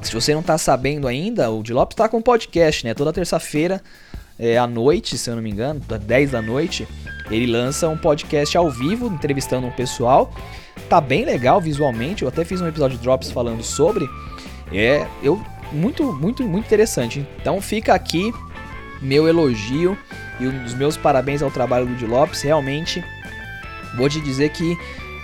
se 0.00 0.12
você 0.12 0.32
não 0.32 0.40
está 0.40 0.56
sabendo 0.56 1.08
ainda, 1.08 1.50
o 1.50 1.62
Di 1.62 1.72
Lopes 1.72 1.94
está 1.94 2.08
com 2.08 2.22
podcast, 2.22 2.84
né? 2.84 2.94
Toda 2.94 3.12
terça-feira 3.12 3.82
é, 4.38 4.56
à 4.56 4.66
noite, 4.66 5.18
se 5.18 5.28
eu 5.28 5.36
não 5.36 5.42
me 5.42 5.50
engano, 5.50 5.80
10 5.80 6.30
da 6.30 6.42
noite, 6.42 6.86
ele 7.30 7.46
lança 7.46 7.88
um 7.88 7.96
podcast 7.96 8.56
ao 8.56 8.70
vivo, 8.70 9.06
entrevistando 9.08 9.66
um 9.66 9.70
pessoal. 9.70 10.32
Tá 10.88 11.00
bem 11.00 11.24
legal 11.24 11.60
visualmente, 11.60 12.22
eu 12.22 12.28
até 12.28 12.44
fiz 12.44 12.60
um 12.60 12.68
episódio 12.68 12.96
de 12.96 13.02
Drops 13.02 13.30
falando 13.30 13.62
sobre. 13.62 14.08
É, 14.72 15.06
eu 15.22 15.42
muito, 15.72 16.12
muito, 16.12 16.42
muito 16.44 16.66
interessante. 16.66 17.26
Então 17.40 17.60
fica 17.60 17.94
aqui 17.94 18.32
meu 19.02 19.28
elogio 19.28 19.96
e 20.40 20.46
os 20.46 20.74
meus 20.74 20.96
parabéns 20.96 21.42
ao 21.42 21.50
trabalho 21.50 21.86
do 21.86 21.94
Di 21.94 22.06
Lopes, 22.06 22.42
realmente 22.42 23.04
Vou 23.94 24.08
te 24.08 24.20
dizer 24.20 24.50
que 24.50 24.76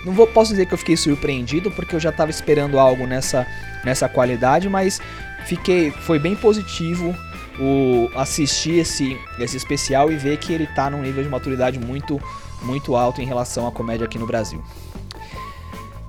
não 0.05 0.13
vou, 0.13 0.27
posso 0.27 0.51
dizer 0.51 0.65
que 0.65 0.73
eu 0.73 0.77
fiquei 0.77 0.97
surpreendido 0.97 1.71
porque 1.71 1.95
eu 1.95 1.99
já 1.99 2.09
estava 2.09 2.29
esperando 2.29 2.79
algo 2.79 3.05
nessa, 3.07 3.45
nessa 3.83 4.07
qualidade, 4.07 4.69
mas 4.69 5.01
fiquei 5.45 5.91
foi 5.91 6.19
bem 6.19 6.35
positivo 6.35 7.15
o 7.59 8.09
assistir 8.15 8.79
esse, 8.79 9.17
esse 9.39 9.57
especial 9.57 10.11
e 10.11 10.15
ver 10.15 10.37
que 10.37 10.53
ele 10.53 10.65
está 10.65 10.89
num 10.89 11.01
nível 11.01 11.23
de 11.23 11.29
maturidade 11.29 11.79
muito 11.79 12.21
muito 12.61 12.95
alto 12.95 13.21
em 13.21 13.25
relação 13.25 13.67
à 13.67 13.71
comédia 13.71 14.05
aqui 14.05 14.17
no 14.17 14.25
Brasil. 14.25 14.61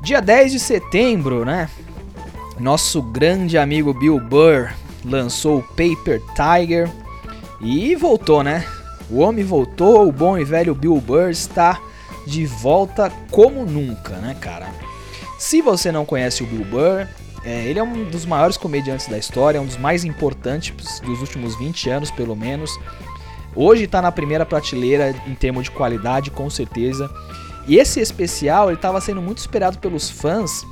Dia 0.01 0.21
10 0.21 0.53
de 0.53 0.61
setembro, 0.61 1.45
né? 1.45 1.69
Nosso 2.59 3.03
grande 3.03 3.59
amigo 3.59 3.93
Bill 3.93 4.19
Burr 4.19 4.73
lançou 5.05 5.59
o 5.59 5.63
Paper 5.63 6.23
Tiger 6.35 6.91
e 7.61 7.95
voltou, 7.95 8.43
né? 8.43 8.65
O 9.11 9.19
homem 9.19 9.45
voltou, 9.45 10.09
o 10.09 10.13
bom 10.13 10.39
e 10.39 10.45
velho 10.45 10.75
Bill 10.75 11.01
Burr 11.01 11.31
está 11.31 11.81
de 12.27 12.47
volta 12.47 13.13
como 13.31 13.65
nunca, 13.65 14.17
né, 14.17 14.37
cara? 14.41 14.67
Se 15.39 15.61
você 15.61 15.93
não 15.93 16.05
conhece 16.05 16.43
o 16.43 16.47
Bill 16.47 16.65
Burr, 16.65 17.07
é, 17.47 17.65
ele 17.65 17.79
é 17.79 17.83
um 17.83 18.11
dos 18.11 18.27
maiores 18.27 18.57
comediantes 18.57 19.07
da 19.07 19.17
história, 19.17 19.63
um 19.63 19.67
dos 19.67 19.77
mais 19.77 20.05
importantes 20.05 20.99
dos 20.99 21.21
últimos 21.21 21.57
20 21.57 21.89
anos, 21.89 22.11
pelo 22.11 22.35
menos. 22.35 22.77
Hoje 23.55 23.85
está 23.85 24.03
na 24.03 24.11
primeira 24.11 24.45
prateleira 24.45 25.15
em 25.29 25.35
termos 25.37 25.65
de 25.65 25.71
qualidade, 25.71 26.29
com 26.33 26.51
certeza. 26.51 27.09
E 27.69 27.77
esse 27.77 28.01
especial 28.01 28.73
estava 28.73 29.01
sendo 29.01 29.23
muito 29.23 29.39
esperado 29.39 29.79
pelos 29.79 30.11
fãs 30.11 30.67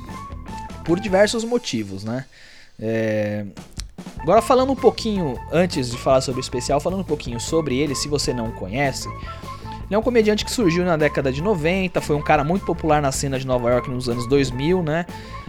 por 0.83 0.99
diversos 0.99 1.45
motivos, 1.45 2.03
né? 2.03 2.25
É... 2.77 3.45
Agora 4.19 4.41
falando 4.41 4.73
um 4.73 4.75
pouquinho, 4.75 5.39
antes 5.53 5.89
de 5.89 5.97
falar 5.97 6.19
sobre 6.19 6.41
o 6.41 6.43
especial, 6.43 6.81
falando 6.81 6.99
um 6.99 7.05
pouquinho 7.05 7.39
sobre 7.39 7.77
ele, 7.77 7.95
se 7.95 8.09
você 8.09 8.33
não 8.33 8.51
conhece, 8.51 9.07
ele 9.85 9.95
é 9.95 9.97
um 9.97 10.01
comediante 10.01 10.43
que 10.43 10.51
surgiu 10.51 10.83
na 10.83 10.97
década 10.97 11.31
de 11.31 11.41
90, 11.41 12.01
foi 12.01 12.17
um 12.17 12.21
cara 12.21 12.43
muito 12.43 12.65
popular 12.65 13.01
na 13.01 13.13
cena 13.13 13.39
de 13.39 13.47
Nova 13.47 13.69
York 13.69 13.89
nos 13.89 14.09
anos 14.09 14.27
2000, 14.27 14.83
né? 14.83 15.05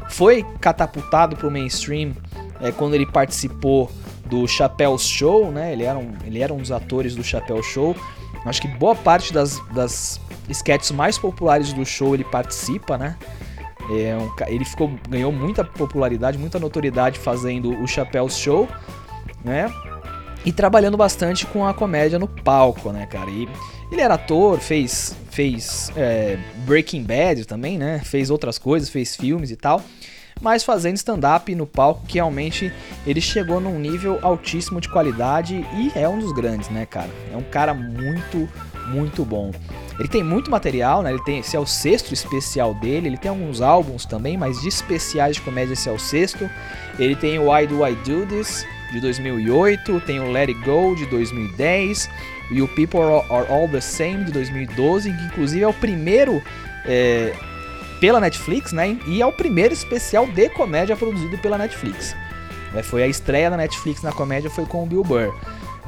Foi 0.08 0.44
catapultado 0.60 1.36
para 1.36 1.46
o 1.46 1.50
mainstream 1.50 2.12
é, 2.60 2.72
quando 2.72 2.94
ele 2.94 3.06
participou 3.06 3.90
do 4.26 4.46
Chapéu 4.46 4.98
Show, 4.98 5.50
né? 5.50 5.72
Ele 5.72 5.84
era, 5.84 5.98
um, 5.98 6.12
ele 6.25 6.40
era 6.40 6.52
um 6.52 6.58
dos 6.58 6.72
atores 6.72 7.14
do 7.14 7.22
Chapéu 7.22 7.62
Show. 7.62 7.94
Acho 8.44 8.62
que 8.62 8.68
boa 8.68 8.94
parte 8.94 9.32
das, 9.32 9.58
das 9.72 10.20
sketches 10.48 10.92
mais 10.92 11.18
populares 11.18 11.72
do 11.72 11.84
show 11.84 12.14
ele 12.14 12.25
participa, 12.25 12.96
né? 12.96 13.16
É 13.90 14.16
um, 14.16 14.32
ele 14.48 14.64
ficou, 14.64 14.90
ganhou 15.08 15.32
muita 15.32 15.64
popularidade, 15.64 16.38
muita 16.38 16.58
notoriedade 16.58 17.18
fazendo 17.18 17.70
o 17.82 17.86
Chapéu 17.86 18.28
Show, 18.28 18.68
né? 19.44 19.70
E 20.44 20.52
trabalhando 20.52 20.96
bastante 20.96 21.44
com 21.46 21.66
a 21.66 21.75
comédia 21.75 22.18
no 22.18 22.28
palco, 22.28 22.92
né, 22.92 23.06
cara? 23.06 23.28
E 23.30 23.48
ele 23.90 24.00
era 24.00 24.14
ator, 24.14 24.59
fez, 24.59 25.16
fez 25.31 25.93
é, 25.97 26.38
Breaking 26.66 27.05
Bad 27.05 27.45
também, 27.47 27.78
né? 27.78 28.00
Fez 28.05 28.31
outras 28.31 28.59
coisas, 28.59 28.88
fez 28.88 29.14
filmes 29.14 29.50
e 29.50 29.57
tal. 29.57 29.83
Mas 30.40 30.62
fazendo 30.62 30.97
stand-up 30.97 31.55
no 31.55 31.66
palco, 31.66 32.05
que 32.07 32.14
realmente 32.14 32.71
ele 33.07 33.23
chegou 33.23 33.59
num 33.59 33.78
nível 33.78 34.19
altíssimo 34.21 34.81
de 34.81 34.88
qualidade 34.88 35.64
e 35.75 35.90
é 35.95 36.07
um 36.07 36.19
dos 36.19 36.31
grandes, 36.33 36.69
né, 36.69 36.85
cara? 36.85 37.09
É 37.33 37.37
um 37.37 37.43
cara 37.43 37.73
muito, 37.73 38.47
muito 38.88 39.25
bom. 39.25 39.50
Ele 39.99 40.09
tem 40.09 40.23
muito 40.23 40.50
material, 40.50 41.02
né? 41.02 41.11
Ele 41.11 41.23
tem, 41.25 41.38
esse 41.38 41.57
é 41.57 41.61
o 41.61 41.64
sexto 41.64 42.12
especial 42.12 42.75
dele. 42.75 43.07
Ele 43.09 43.16
tem 43.16 43.31
alguns 43.31 43.62
álbuns 43.62 44.05
também, 44.05 44.37
mas 44.37 44.61
de 44.61 44.69
especiais 44.69 45.37
de 45.37 45.43
comédia 45.43 45.73
esse 45.73 45.88
é 45.88 45.93
o 45.93 45.99
sexto. 45.99 46.50
Ele 46.99 47.16
tem 47.16 47.38
o 47.38 47.50
Why 47.50 47.66
Do 47.66 47.87
I 47.87 47.95
Do 47.95 48.26
This 48.26 48.66
de 48.93 49.00
2008, 49.00 50.00
tem 50.02 50.21
o 50.21 50.31
Let 50.31 50.50
It 50.50 50.61
Go 50.64 50.95
de 50.95 51.07
2010 51.07 52.11
e 52.50 52.62
o 52.62 52.68
People 52.68 53.00
Are 53.00 53.50
All 53.50 53.68
the 53.68 53.80
Same 53.80 54.24
de 54.24 54.32
2012, 54.32 55.12
que 55.12 55.24
inclusive 55.24 55.62
é 55.62 55.68
o 55.68 55.74
primeiro 55.74 56.42
é, 56.84 57.34
pela 58.00 58.20
Netflix, 58.20 58.72
né? 58.72 58.98
E 59.06 59.20
é 59.20 59.26
o 59.26 59.32
primeiro 59.32 59.72
especial 59.72 60.26
de 60.26 60.48
comédia 60.50 60.96
produzido 60.96 61.38
pela 61.38 61.58
Netflix. 61.58 62.14
É, 62.74 62.82
foi 62.82 63.02
a 63.02 63.06
estreia 63.06 63.50
da 63.50 63.56
Netflix 63.56 64.02
na 64.02 64.12
comédia, 64.12 64.50
foi 64.50 64.66
com 64.66 64.82
o 64.84 64.86
Bill 64.86 65.02
Burr. 65.02 65.34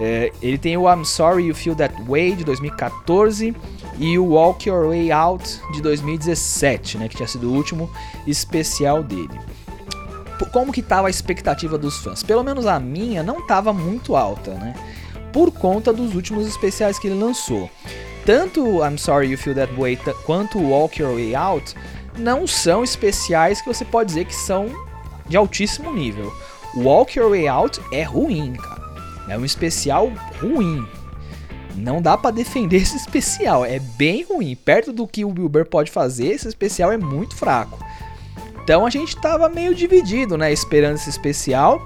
É, 0.00 0.32
ele 0.40 0.58
tem 0.58 0.76
o 0.76 0.90
I'm 0.90 1.04
Sorry 1.04 1.46
You 1.46 1.54
Feel 1.54 1.74
That 1.74 1.94
Way 2.02 2.36
de 2.36 2.44
2014 2.44 3.54
e 3.98 4.18
o 4.18 4.26
Walk 4.26 4.68
Your 4.68 4.88
Way 4.88 5.10
Out 5.10 5.60
de 5.72 5.82
2017, 5.82 6.98
né? 6.98 7.08
Que 7.08 7.16
tinha 7.16 7.26
sido 7.28 7.50
o 7.50 7.54
último 7.54 7.90
especial 8.26 9.02
dele. 9.02 9.38
Como 10.52 10.72
que 10.72 10.82
tava 10.82 11.08
a 11.08 11.10
expectativa 11.10 11.76
dos 11.76 11.98
fãs? 11.98 12.22
Pelo 12.22 12.44
menos 12.44 12.64
a 12.64 12.78
minha 12.78 13.22
não 13.22 13.44
tava 13.44 13.72
muito 13.72 14.14
alta, 14.14 14.52
né? 14.54 14.74
Por 15.32 15.50
conta 15.52 15.92
dos 15.92 16.14
últimos 16.14 16.46
especiais 16.46 16.98
que 16.98 17.08
ele 17.08 17.18
lançou. 17.18 17.70
Tanto 18.24 18.84
I'm 18.84 18.98
Sorry 18.98 19.30
You 19.30 19.38
Feel 19.38 19.56
That 19.56 19.72
Way 19.74 19.98
quanto 20.26 20.58
Walk 20.58 21.00
Your 21.00 21.14
Way 21.14 21.34
Out 21.34 21.74
não 22.18 22.46
são 22.46 22.82
especiais 22.84 23.60
que 23.60 23.68
você 23.68 23.84
pode 23.84 24.08
dizer 24.08 24.24
que 24.24 24.34
são 24.34 24.68
de 25.28 25.36
altíssimo 25.36 25.92
nível. 25.92 26.32
Walk 26.76 27.18
Your 27.18 27.30
Way 27.30 27.48
Out 27.48 27.80
é 27.92 28.02
ruim, 28.02 28.54
cara. 28.54 28.82
É 29.28 29.38
um 29.38 29.44
especial 29.44 30.10
ruim. 30.40 30.86
Não 31.74 32.02
dá 32.02 32.16
para 32.16 32.30
defender 32.30 32.78
esse 32.82 32.96
especial, 32.96 33.64
é 33.64 33.78
bem 33.78 34.24
ruim. 34.24 34.56
Perto 34.56 34.92
do 34.92 35.06
que 35.06 35.24
o 35.24 35.30
Bill 35.30 35.48
Burr 35.48 35.66
pode 35.66 35.90
fazer, 35.90 36.28
esse 36.28 36.48
especial 36.48 36.90
é 36.90 36.98
muito 36.98 37.36
fraco. 37.36 37.78
Então 38.62 38.84
a 38.84 38.90
gente 38.90 39.16
tava 39.16 39.48
meio 39.48 39.74
dividido, 39.74 40.36
né, 40.36 40.52
esperando 40.52 40.96
esse 40.96 41.08
especial. 41.08 41.82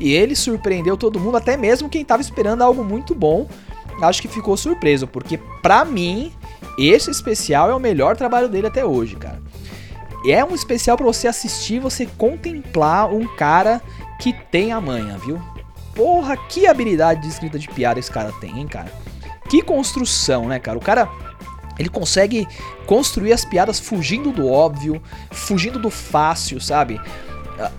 E 0.00 0.12
ele 0.14 0.34
surpreendeu 0.34 0.96
todo 0.96 1.20
mundo, 1.20 1.36
até 1.36 1.56
mesmo 1.56 1.88
quem 1.88 2.00
estava 2.00 2.22
esperando 2.22 2.62
algo 2.62 2.82
muito 2.82 3.14
bom. 3.14 3.46
Acho 4.02 4.22
que 4.22 4.28
ficou 4.28 4.56
surpreso, 4.56 5.06
porque 5.06 5.38
pra 5.60 5.84
mim, 5.84 6.32
esse 6.78 7.10
especial 7.10 7.70
é 7.70 7.74
o 7.74 7.78
melhor 7.78 8.16
trabalho 8.16 8.48
dele 8.48 8.66
até 8.66 8.84
hoje, 8.84 9.14
cara. 9.16 9.40
É 10.26 10.42
um 10.42 10.54
especial 10.54 10.96
para 10.96 11.06
você 11.06 11.28
assistir, 11.28 11.80
você 11.80 12.06
contemplar 12.06 13.12
um 13.12 13.26
cara 13.36 13.80
que 14.18 14.32
tem 14.50 14.72
a 14.72 14.80
manha, 14.80 15.18
viu? 15.18 15.40
Porra, 15.94 16.36
que 16.36 16.66
habilidade 16.66 17.22
de 17.22 17.28
escrita 17.28 17.58
de 17.58 17.68
piada 17.68 18.00
esse 18.00 18.10
cara 18.10 18.32
tem, 18.40 18.58
hein, 18.58 18.66
cara? 18.66 18.90
Que 19.50 19.60
construção, 19.60 20.48
né, 20.48 20.58
cara? 20.58 20.78
O 20.78 20.80
cara 20.80 21.08
ele 21.78 21.88
consegue 21.88 22.46
construir 22.86 23.32
as 23.32 23.44
piadas 23.44 23.80
fugindo 23.80 24.30
do 24.32 24.46
óbvio, 24.46 25.02
fugindo 25.30 25.78
do 25.78 25.88
fácil, 25.88 26.60
sabe? 26.60 27.00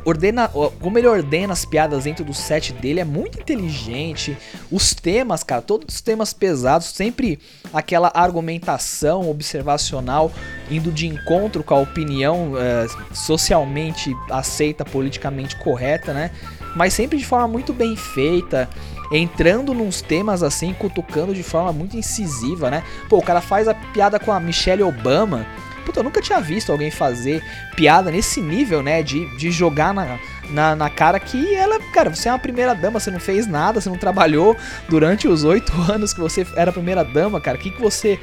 Ordena, 0.06 0.48
como 0.80 0.98
ele 0.98 1.08
ordena 1.08 1.54
as 1.54 1.66
piadas 1.66 2.04
dentro 2.04 2.24
do 2.24 2.34
set 2.34 2.74
dele 2.74 3.00
é 3.00 3.06
muito 3.06 3.40
inteligente. 3.40 4.38
Os 4.72 4.94
temas, 4.94 5.44
cara, 5.44 5.62
todos 5.62 5.96
os 5.96 6.02
temas 6.02 6.34
pesados, 6.34 6.88
sempre 6.88 7.40
aquela 7.74 8.12
argumentação 8.14 9.30
observacional 9.30 10.32
indo 10.70 10.92
de 10.92 11.08
encontro 11.08 11.64
com 11.64 11.76
a 11.76 11.80
opinião 11.80 12.54
é, 12.58 12.88
socialmente 13.14 14.16
aceita, 14.30 14.86
politicamente 14.86 15.56
correta, 15.58 16.14
né? 16.14 16.32
Mas 16.76 16.94
sempre 16.94 17.18
de 17.18 17.26
forma 17.26 17.48
muito 17.48 17.74
bem 17.74 17.96
feita, 17.96 18.70
entrando 19.12 19.74
nos 19.74 20.02
temas 20.02 20.42
assim, 20.42 20.74
cutucando 20.74 21.34
de 21.34 21.44
forma 21.44 21.74
muito 21.74 21.98
incisiva, 21.98 22.70
né? 22.70 22.84
Pô, 23.10 23.18
o 23.18 23.22
cara 23.22 23.42
faz 23.42 23.68
a 23.68 23.74
piada 23.74 24.20
com 24.20 24.32
a 24.32 24.40
Michelle 24.40 24.84
Obama 24.84 25.46
Puta, 25.82 26.00
eu 26.00 26.04
nunca 26.04 26.22
tinha 26.22 26.40
visto 26.40 26.72
alguém 26.72 26.92
fazer 26.92 27.44
piada 27.76 28.12
nesse 28.12 28.42
nível, 28.42 28.82
né? 28.82 29.02
De, 29.02 29.26
de 29.38 29.52
jogar 29.52 29.94
na, 29.94 30.20
na, 30.50 30.76
na, 30.76 30.90
cara 30.90 31.20
que 31.20 31.56
ela, 31.56 31.80
cara, 31.92 32.14
você 32.14 32.30
é 32.30 32.32
uma 32.32 32.40
primeira 32.40 32.74
dama, 32.74 33.00
você 33.00 33.12
não 33.12 33.20
fez 33.20 33.48
nada, 33.48 33.82
você 33.82 33.90
não 33.90 33.98
trabalhou 33.98 34.56
durante 34.88 35.28
os 35.28 35.44
oito 35.44 35.72
anos 35.92 36.14
que 36.14 36.20
você 36.20 36.46
era 36.56 36.72
primeira 36.72 37.04
dama, 37.04 37.40
cara. 37.42 37.58
O 37.58 37.62
que, 37.62 37.72
que 37.72 37.82
você 37.82 38.20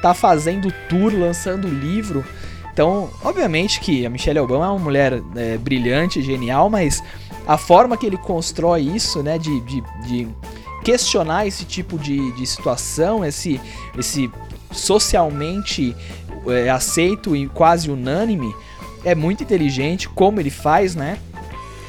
tá 0.00 0.14
fazendo 0.14 0.72
tour, 0.88 1.12
lançando 1.12 1.68
livro? 1.68 2.24
Então, 2.72 3.10
obviamente 3.22 3.80
que 3.80 4.06
a 4.06 4.10
Michelle 4.10 4.38
Obama 4.38 4.66
é 4.66 4.68
uma 4.68 4.78
mulher 4.78 5.20
é, 5.36 5.58
brilhante, 5.58 6.22
genial, 6.22 6.70
mas 6.70 7.02
a 7.46 7.58
forma 7.58 7.96
que 7.96 8.06
ele 8.06 8.16
constrói 8.16 8.82
isso, 8.82 9.22
né, 9.22 9.38
de, 9.38 9.60
de, 9.60 9.82
de 10.06 10.28
questionar 10.84 11.46
esse 11.46 11.64
tipo 11.64 11.98
de, 11.98 12.32
de 12.32 12.46
situação, 12.46 13.24
esse, 13.24 13.60
esse 13.98 14.30
socialmente 14.70 15.94
é, 16.46 16.68
aceito 16.68 17.34
e 17.34 17.48
quase 17.48 17.90
unânime, 17.90 18.54
é 19.04 19.14
muito 19.14 19.42
inteligente 19.42 20.08
como 20.08 20.40
ele 20.40 20.50
faz, 20.50 20.94
né? 20.94 21.18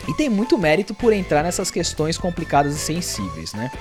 E 0.07 0.13
tem 0.13 0.29
muito 0.29 0.57
mérito 0.57 0.93
por 0.93 1.13
entrar 1.13 1.43
nessas 1.43 1.69
questões 1.69 2.17
complicadas 2.17 2.75
e 2.75 2.79
sensíveis, 2.79 3.53
né? 3.53 3.71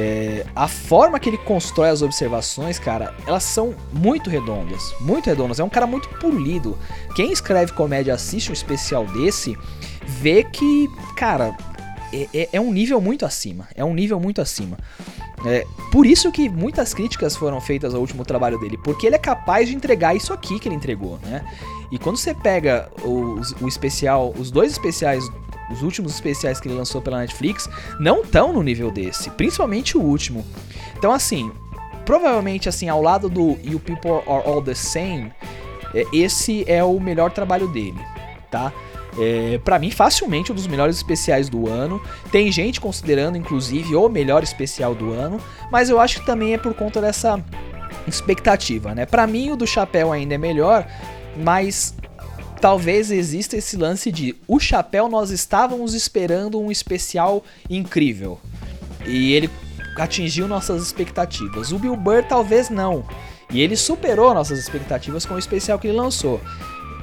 É, 0.00 0.46
a 0.54 0.68
forma 0.68 1.18
que 1.18 1.28
ele 1.28 1.38
constrói 1.38 1.90
as 1.90 2.02
observações, 2.02 2.78
cara, 2.78 3.14
elas 3.26 3.42
são 3.42 3.74
muito 3.92 4.30
redondas, 4.30 4.94
muito 5.00 5.26
redondas. 5.26 5.58
É 5.58 5.64
um 5.64 5.68
cara 5.68 5.88
muito 5.88 6.08
polido. 6.20 6.78
Quem 7.16 7.32
escreve 7.32 7.72
comédia 7.72 8.14
assiste 8.14 8.50
um 8.50 8.52
especial 8.52 9.04
desse, 9.06 9.58
vê 10.06 10.44
que, 10.44 10.88
cara, 11.16 11.56
é, 12.12 12.28
é, 12.32 12.48
é 12.52 12.60
um 12.60 12.72
nível 12.72 13.00
muito 13.00 13.26
acima. 13.26 13.68
É 13.74 13.84
um 13.84 13.92
nível 13.92 14.20
muito 14.20 14.40
acima. 14.40 14.78
É, 15.44 15.66
por 15.92 16.04
isso 16.04 16.32
que 16.32 16.48
muitas 16.48 16.92
críticas 16.92 17.36
foram 17.36 17.60
feitas 17.60 17.94
ao 17.94 18.00
último 18.00 18.24
trabalho 18.24 18.58
dele, 18.58 18.76
porque 18.76 19.06
ele 19.06 19.14
é 19.14 19.18
capaz 19.18 19.68
de 19.68 19.74
entregar 19.74 20.16
isso 20.16 20.32
aqui 20.32 20.58
que 20.58 20.68
ele 20.68 20.74
entregou, 20.74 21.18
né? 21.22 21.44
E 21.90 21.98
quando 21.98 22.16
você 22.16 22.34
pega 22.34 22.90
o, 23.02 23.40
o 23.60 23.68
especial, 23.68 24.34
os 24.36 24.50
dois 24.50 24.72
especiais, 24.72 25.30
os 25.70 25.82
últimos 25.82 26.12
especiais 26.12 26.60
que 26.60 26.68
ele 26.68 26.76
lançou 26.76 27.00
pela 27.00 27.18
Netflix, 27.18 27.68
não 28.00 28.22
estão 28.22 28.52
no 28.52 28.62
nível 28.62 28.90
desse, 28.90 29.30
principalmente 29.30 29.96
o 29.96 30.02
último. 30.02 30.44
Então 30.96 31.12
assim, 31.12 31.52
provavelmente 32.04 32.68
assim, 32.68 32.88
ao 32.88 33.00
lado 33.00 33.28
do 33.28 33.58
You 33.62 33.78
People 33.78 34.22
Are 34.26 34.46
All 34.46 34.60
The 34.60 34.74
Same, 34.74 35.32
é, 35.94 36.04
esse 36.12 36.64
é 36.66 36.82
o 36.82 36.98
melhor 36.98 37.30
trabalho 37.30 37.68
dele, 37.68 38.00
tá? 38.50 38.72
É, 39.20 39.58
para 39.58 39.78
mim, 39.78 39.90
facilmente 39.90 40.52
um 40.52 40.54
dos 40.54 40.66
melhores 40.66 40.96
especiais 40.96 41.48
do 41.48 41.68
ano. 41.68 42.00
Tem 42.30 42.50
gente 42.52 42.80
considerando, 42.80 43.36
inclusive, 43.36 43.96
o 43.96 44.08
melhor 44.08 44.42
especial 44.42 44.94
do 44.94 45.12
ano, 45.12 45.40
mas 45.72 45.90
eu 45.90 45.98
acho 45.98 46.20
que 46.20 46.26
também 46.26 46.54
é 46.54 46.58
por 46.58 46.74
conta 46.74 47.00
dessa 47.00 47.42
expectativa, 48.06 48.94
né? 48.94 49.06
Para 49.06 49.26
mim, 49.26 49.50
o 49.50 49.56
do 49.56 49.66
Chapéu 49.66 50.12
ainda 50.12 50.34
é 50.34 50.38
melhor, 50.38 50.86
mas 51.36 51.94
talvez 52.60 53.10
exista 53.10 53.56
esse 53.56 53.76
lance 53.76 54.10
de 54.10 54.36
o 54.46 54.58
Chapéu 54.58 55.08
nós 55.08 55.30
estávamos 55.30 55.94
esperando 55.94 56.60
um 56.60 56.70
especial 56.70 57.44
incrível 57.70 58.40
e 59.06 59.32
ele 59.32 59.48
atingiu 59.96 60.46
nossas 60.46 60.82
expectativas. 60.82 61.72
O 61.72 61.78
Bill 61.78 61.96
Burr 61.96 62.24
talvez 62.28 62.70
não. 62.70 63.04
E 63.50 63.60
ele 63.60 63.76
superou 63.76 64.34
nossas 64.34 64.58
expectativas 64.58 65.24
com 65.24 65.34
o 65.34 65.38
especial 65.38 65.78
que 65.78 65.88
ele 65.88 65.96
lançou. 65.96 66.40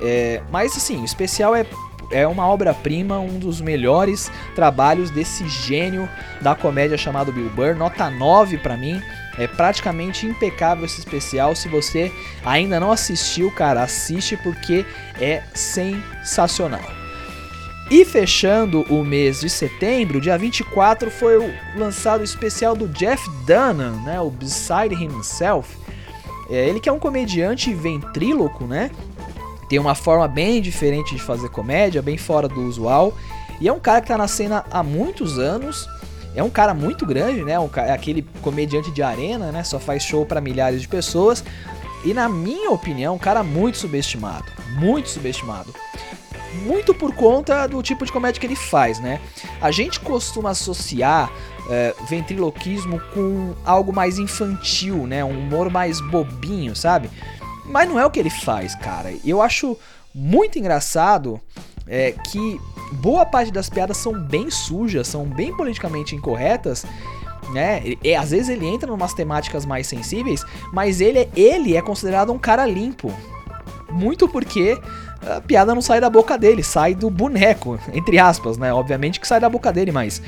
É, 0.01 0.41
mas 0.51 0.75
assim, 0.75 1.01
o 1.01 1.05
especial 1.05 1.55
é 1.55 1.65
é 2.11 2.27
uma 2.27 2.47
obra-prima, 2.47 3.19
um 3.19 3.39
dos 3.39 3.61
melhores 3.61 4.31
trabalhos 4.55 5.09
desse 5.09 5.47
gênio 5.47 6.09
da 6.41 6.55
comédia 6.55 6.97
chamado 6.97 7.31
Bill 7.31 7.49
Burr, 7.49 7.75
nota 7.75 8.09
9 8.09 8.57
para 8.57 8.77
mim. 8.77 9.01
É 9.37 9.47
praticamente 9.47 10.25
impecável 10.25 10.85
esse 10.85 10.99
especial. 10.99 11.55
Se 11.55 11.67
você 11.67 12.11
ainda 12.45 12.79
não 12.79 12.91
assistiu, 12.91 13.51
cara, 13.51 13.83
assiste 13.83 14.37
porque 14.37 14.85
é 15.19 15.43
sensacional. 15.53 17.05
E 17.91 18.03
fechando 18.03 18.81
o 18.89 19.03
mês 19.03 19.41
de 19.41 19.49
setembro, 19.49 20.19
dia 20.19 20.37
24, 20.37 21.11
foi 21.11 21.53
lançado 21.75 22.21
o 22.21 22.23
especial 22.23 22.75
do 22.75 22.87
Jeff 22.87 23.29
Dunham, 23.45 24.01
né, 24.03 24.19
o 24.19 24.29
Beside 24.31 24.95
Himself. 24.95 25.77
É, 26.49 26.67
ele 26.67 26.79
que 26.79 26.89
é 26.89 26.91
um 26.91 26.99
comediante 26.99 27.73
ventríloco, 27.73 28.65
né? 28.65 28.89
Tem 29.69 29.79
uma 29.79 29.95
forma 29.95 30.27
bem 30.27 30.61
diferente 30.61 31.15
de 31.15 31.21
fazer 31.21 31.49
comédia, 31.49 32.01
bem 32.01 32.17
fora 32.17 32.47
do 32.47 32.61
usual. 32.61 33.13
E 33.59 33.67
é 33.67 33.73
um 33.73 33.79
cara 33.79 34.01
que 34.01 34.07
tá 34.07 34.17
na 34.17 34.27
cena 34.27 34.65
há 34.71 34.83
muitos 34.83 35.39
anos. 35.39 35.87
É 36.35 36.43
um 36.43 36.49
cara 36.49 36.73
muito 36.73 37.05
grande, 37.05 37.43
né? 37.43 37.53
É 37.77 37.91
aquele 37.91 38.21
comediante 38.41 38.91
de 38.91 39.01
arena, 39.01 39.51
né? 39.51 39.63
Só 39.63 39.79
faz 39.79 40.03
show 40.03 40.25
para 40.25 40.41
milhares 40.41 40.81
de 40.81 40.87
pessoas. 40.87 41.43
E 42.03 42.13
na 42.13 42.27
minha 42.27 42.69
opinião, 42.69 43.15
um 43.15 43.19
cara 43.19 43.43
muito 43.43 43.77
subestimado. 43.77 44.45
Muito 44.77 45.09
subestimado. 45.09 45.73
Muito 46.63 46.93
por 46.93 47.13
conta 47.15 47.67
do 47.67 47.81
tipo 47.81 48.05
de 48.05 48.11
comédia 48.11 48.39
que 48.39 48.45
ele 48.45 48.55
faz, 48.55 48.99
né? 48.99 49.19
A 49.61 49.71
gente 49.71 49.99
costuma 49.99 50.51
associar 50.51 51.31
é, 51.69 51.93
ventriloquismo 52.07 53.01
com 53.13 53.53
algo 53.65 53.91
mais 53.91 54.19
infantil, 54.19 55.07
né? 55.07 55.23
Um 55.23 55.39
humor 55.39 55.69
mais 55.69 55.99
bobinho, 55.99 56.75
sabe? 56.75 57.09
Mas 57.65 57.89
não 57.89 57.99
é 57.99 58.05
o 58.05 58.11
que 58.11 58.19
ele 58.19 58.29
faz, 58.29 58.75
cara. 58.75 59.13
Eu 59.25 59.41
acho 59.41 59.77
muito 60.13 60.57
engraçado 60.57 61.39
é, 61.87 62.11
que 62.11 62.59
boa 62.93 63.25
parte 63.25 63.51
das 63.51 63.69
piadas 63.69 63.97
são 63.97 64.13
bem 64.13 64.49
sujas, 64.49 65.07
são 65.07 65.25
bem 65.25 65.55
politicamente 65.55 66.15
incorretas. 66.15 66.85
Né? 67.51 67.95
E, 68.03 68.15
às 68.15 68.31
vezes 68.31 68.49
ele 68.49 68.65
entra 68.65 68.89
em 68.89 68.93
umas 68.93 69.13
temáticas 69.13 69.65
mais 69.65 69.85
sensíveis, 69.87 70.43
mas 70.73 70.99
ele, 70.99 71.29
ele 71.35 71.75
é 71.75 71.81
considerado 71.81 72.31
um 72.31 72.39
cara 72.39 72.65
limpo. 72.65 73.13
Muito 73.91 74.27
porque 74.27 74.79
a 75.21 75.41
piada 75.41 75.73
não 75.73 75.81
sai 75.81 76.01
da 76.01 76.09
boca 76.09 76.37
dele, 76.37 76.63
sai 76.63 76.93
do 76.93 77.09
boneco, 77.09 77.79
entre 77.93 78.19
aspas, 78.19 78.57
né? 78.57 78.73
Obviamente 78.73 79.19
que 79.19 79.27
sai 79.27 79.39
da 79.39 79.49
boca 79.49 79.71
dele, 79.71 79.91
mas 79.91 80.21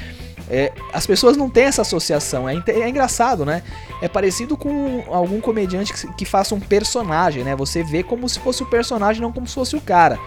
é, 0.49 0.71
as 0.93 1.05
pessoas 1.05 1.35
não 1.35 1.49
têm 1.49 1.65
essa 1.65 1.81
associação. 1.81 2.47
É, 2.47 2.55
é, 2.67 2.89
engraçado, 2.89 3.45
né? 3.45 3.63
É 4.01 4.07
parecido 4.07 4.55
com 4.55 5.03
algum 5.07 5.41
comediante 5.41 5.93
que, 5.93 6.13
que, 6.13 6.25
faça 6.25 6.55
um 6.55 6.59
personagem, 6.59 7.43
né? 7.43 7.55
Você 7.55 7.83
vê 7.83 8.03
como 8.03 8.27
se 8.29 8.39
fosse 8.39 8.63
o 8.63 8.65
personagem, 8.65 9.21
não 9.21 9.31
como 9.31 9.47
se 9.47 9.53
fosse 9.53 9.75
o 9.75 9.81
cara. 9.81 10.17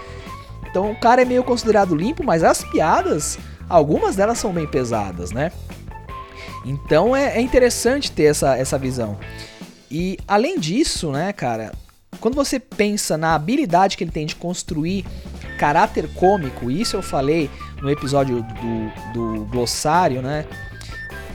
Então 0.70 0.90
o 0.90 0.96
cara 0.96 1.22
é 1.22 1.24
meio 1.24 1.42
considerado 1.42 1.96
limpo, 1.96 2.22
mas 2.22 2.44
as 2.44 2.62
piadas, 2.62 3.38
algumas 3.68 4.14
delas 4.14 4.38
são 4.38 4.52
bem 4.52 4.66
pesadas, 4.66 5.32
né? 5.32 5.50
Então 6.64 7.16
é, 7.16 7.38
é 7.38 7.40
interessante 7.40 8.12
ter 8.12 8.24
essa, 8.24 8.56
essa 8.56 8.78
visão. 8.78 9.18
E 9.90 10.18
além 10.28 10.58
disso, 10.58 11.10
né, 11.10 11.32
cara, 11.32 11.72
quando 12.20 12.34
você 12.34 12.60
pensa 12.60 13.16
na 13.16 13.34
habilidade 13.34 13.96
que 13.96 14.04
ele 14.04 14.10
tem 14.10 14.26
de 14.26 14.36
construir 14.36 15.04
caráter 15.58 16.08
cômico, 16.14 16.70
isso 16.70 16.96
eu 16.96 17.02
falei 17.02 17.50
no 17.80 17.90
episódio 17.90 18.42
do, 18.42 19.12
do 19.12 19.44
glossário, 19.46 20.20
né? 20.22 20.44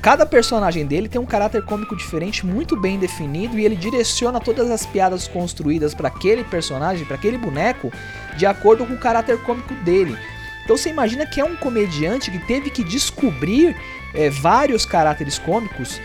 Cada 0.01 0.23
personagem 0.23 0.85
dele 0.85 1.09
tem 1.09 1.19
um 1.19 1.25
caráter 1.25 1.63
cômico 1.63 1.95
diferente, 1.95 2.45
muito 2.45 2.79
bem 2.79 2.99
definido, 2.99 3.57
e 3.57 3.65
ele 3.65 3.75
direciona 3.75 4.39
todas 4.39 4.69
as 4.69 4.85
piadas 4.85 5.27
construídas 5.27 5.95
para 5.95 6.09
aquele 6.09 6.43
personagem, 6.43 7.05
para 7.05 7.15
aquele 7.15 7.39
boneco, 7.39 7.91
de 8.37 8.45
acordo 8.45 8.85
com 8.85 8.93
o 8.93 8.99
caráter 8.99 9.41
cômico 9.41 9.73
dele. 9.83 10.15
Então 10.63 10.77
você 10.77 10.89
imagina 10.89 11.25
que 11.25 11.41
é 11.41 11.43
um 11.43 11.55
comediante 11.55 12.29
que 12.29 12.39
teve 12.39 12.69
que 12.69 12.83
descobrir 12.83 13.75
é, 14.13 14.29
vários 14.29 14.85
caráteres 14.85 15.39
cômicos, 15.39 15.99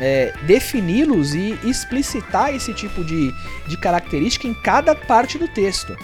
é, 0.00 0.32
defini-los 0.46 1.34
e 1.34 1.58
explicitar 1.64 2.54
esse 2.54 2.72
tipo 2.72 3.04
de, 3.04 3.30
de 3.68 3.76
característica 3.76 4.48
em 4.48 4.54
cada 4.54 4.94
parte 4.94 5.36
do 5.36 5.46
texto. 5.46 5.94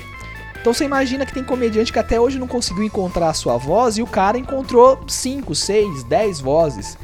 Então 0.61 0.73
você 0.75 0.85
imagina 0.85 1.25
que 1.25 1.33
tem 1.33 1.45
comediante 1.45 1.93
que 1.93 1.99
até 1.99 2.21
hoje 2.21 2.39
não 2.39 2.49
conseguiu 2.49 2.83
encontrar 2.83 3.31
a 3.31 3.35
sua 3.35 3.57
voz 3.57 3.97
e 3.97 4.03
o 4.03 4.07
cara 4.07 4.39
encontrou 4.39 5.01
5, 5.07 5.55
6, 5.55 6.05
10 6.05 6.41
vozes. 6.41 6.99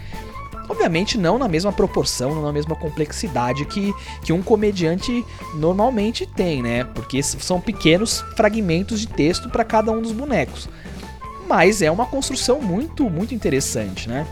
Obviamente 0.69 1.19
não 1.19 1.39
na 1.39 1.47
mesma 1.47 1.73
proporção, 1.73 2.35
não 2.35 2.43
na 2.43 2.53
mesma 2.53 2.75
complexidade 2.75 3.65
que, 3.67 3.95
que 4.23 4.33
um 4.33 4.43
comediante 4.43 5.25
normalmente 5.55 6.27
tem, 6.27 6.63
né? 6.63 6.85
Porque 6.85 7.23
são 7.23 7.61
pequenos 7.61 8.23
fragmentos 8.35 9.01
de 9.01 9.07
texto 9.07 9.49
para 9.51 9.65
cada 9.65 9.93
um 9.93 10.01
dos 10.01 10.13
bonecos. 10.13 10.69
Mas 11.47 11.83
é 11.83 11.91
uma 11.91 12.07
construção 12.07 12.61
muito, 12.61 13.09
muito 13.11 13.35
interessante, 13.35 14.09
né? 14.09 14.27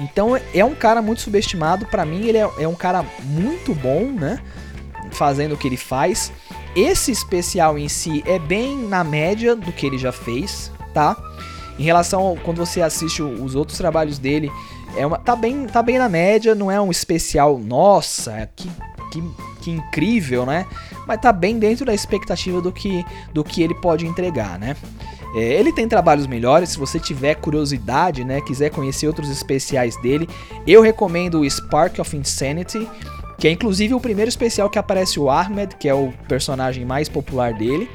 Então 0.00 0.40
é 0.54 0.64
um 0.64 0.74
cara 0.74 1.02
muito 1.02 1.20
subestimado. 1.20 1.84
Para 1.84 2.06
mim, 2.06 2.26
ele 2.26 2.38
é, 2.38 2.48
é 2.58 2.66
um 2.66 2.74
cara 2.74 3.04
muito 3.22 3.74
bom, 3.74 4.06
né? 4.06 4.40
Fazendo 5.12 5.54
o 5.54 5.58
que 5.58 5.68
ele 5.68 5.76
faz. 5.76 6.32
Esse 6.74 7.10
especial 7.10 7.78
em 7.78 7.88
si 7.88 8.22
é 8.26 8.38
bem 8.38 8.76
na 8.76 9.02
média 9.02 9.56
do 9.56 9.72
que 9.72 9.86
ele 9.86 9.98
já 9.98 10.12
fez, 10.12 10.70
tá? 10.94 11.16
Em 11.78 11.82
relação 11.82 12.20
ao, 12.20 12.36
quando 12.36 12.58
você 12.58 12.82
assiste 12.82 13.22
os 13.22 13.54
outros 13.54 13.78
trabalhos 13.78 14.18
dele, 14.18 14.50
é 14.96 15.06
uma, 15.06 15.18
tá, 15.18 15.34
bem, 15.34 15.66
tá 15.66 15.82
bem 15.82 15.98
na 15.98 16.08
média, 16.08 16.54
não 16.54 16.70
é 16.70 16.80
um 16.80 16.90
especial, 16.90 17.58
nossa, 17.58 18.48
que, 18.54 18.70
que, 19.10 19.22
que 19.62 19.70
incrível, 19.70 20.44
né? 20.44 20.66
Mas 21.06 21.20
tá 21.20 21.32
bem 21.32 21.58
dentro 21.58 21.84
da 21.84 21.94
expectativa 21.94 22.60
do 22.60 22.70
que, 22.70 23.04
do 23.32 23.42
que 23.42 23.62
ele 23.62 23.74
pode 23.74 24.06
entregar, 24.06 24.58
né? 24.58 24.76
É, 25.34 25.38
ele 25.38 25.72
tem 25.72 25.86
trabalhos 25.86 26.26
melhores, 26.26 26.70
se 26.70 26.78
você 26.78 26.98
tiver 26.98 27.36
curiosidade, 27.36 28.24
né, 28.24 28.40
quiser 28.40 28.70
conhecer 28.70 29.06
outros 29.06 29.30
especiais 29.30 29.96
dele, 30.02 30.28
eu 30.66 30.82
recomendo 30.82 31.40
o 31.40 31.48
Spark 31.48 32.00
of 32.00 32.16
Insanity, 32.16 32.88
que 33.40 33.48
é 33.48 33.50
inclusive 33.50 33.94
o 33.94 34.00
primeiro 34.00 34.28
especial 34.28 34.68
que 34.68 34.78
aparece 34.78 35.18
o 35.18 35.30
Ahmed, 35.30 35.74
que 35.76 35.88
é 35.88 35.94
o 35.94 36.12
personagem 36.28 36.84
mais 36.84 37.08
popular 37.08 37.54
dele. 37.54 37.90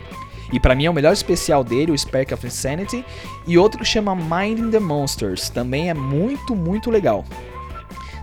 E 0.52 0.60
para 0.60 0.74
mim 0.74 0.86
é 0.86 0.90
o 0.90 0.94
melhor 0.94 1.14
especial 1.14 1.64
dele, 1.64 1.92
o 1.92 1.98
Spark 1.98 2.34
of 2.34 2.46
Insanity, 2.46 3.06
e 3.46 3.56
outro 3.58 3.80
que 3.80 3.86
chama 3.86 4.16
Minding 4.16 4.72
the 4.72 4.80
Monsters, 4.80 5.50
também 5.50 5.90
é 5.90 5.94
muito, 5.94 6.56
muito 6.56 6.90
legal. 6.90 7.24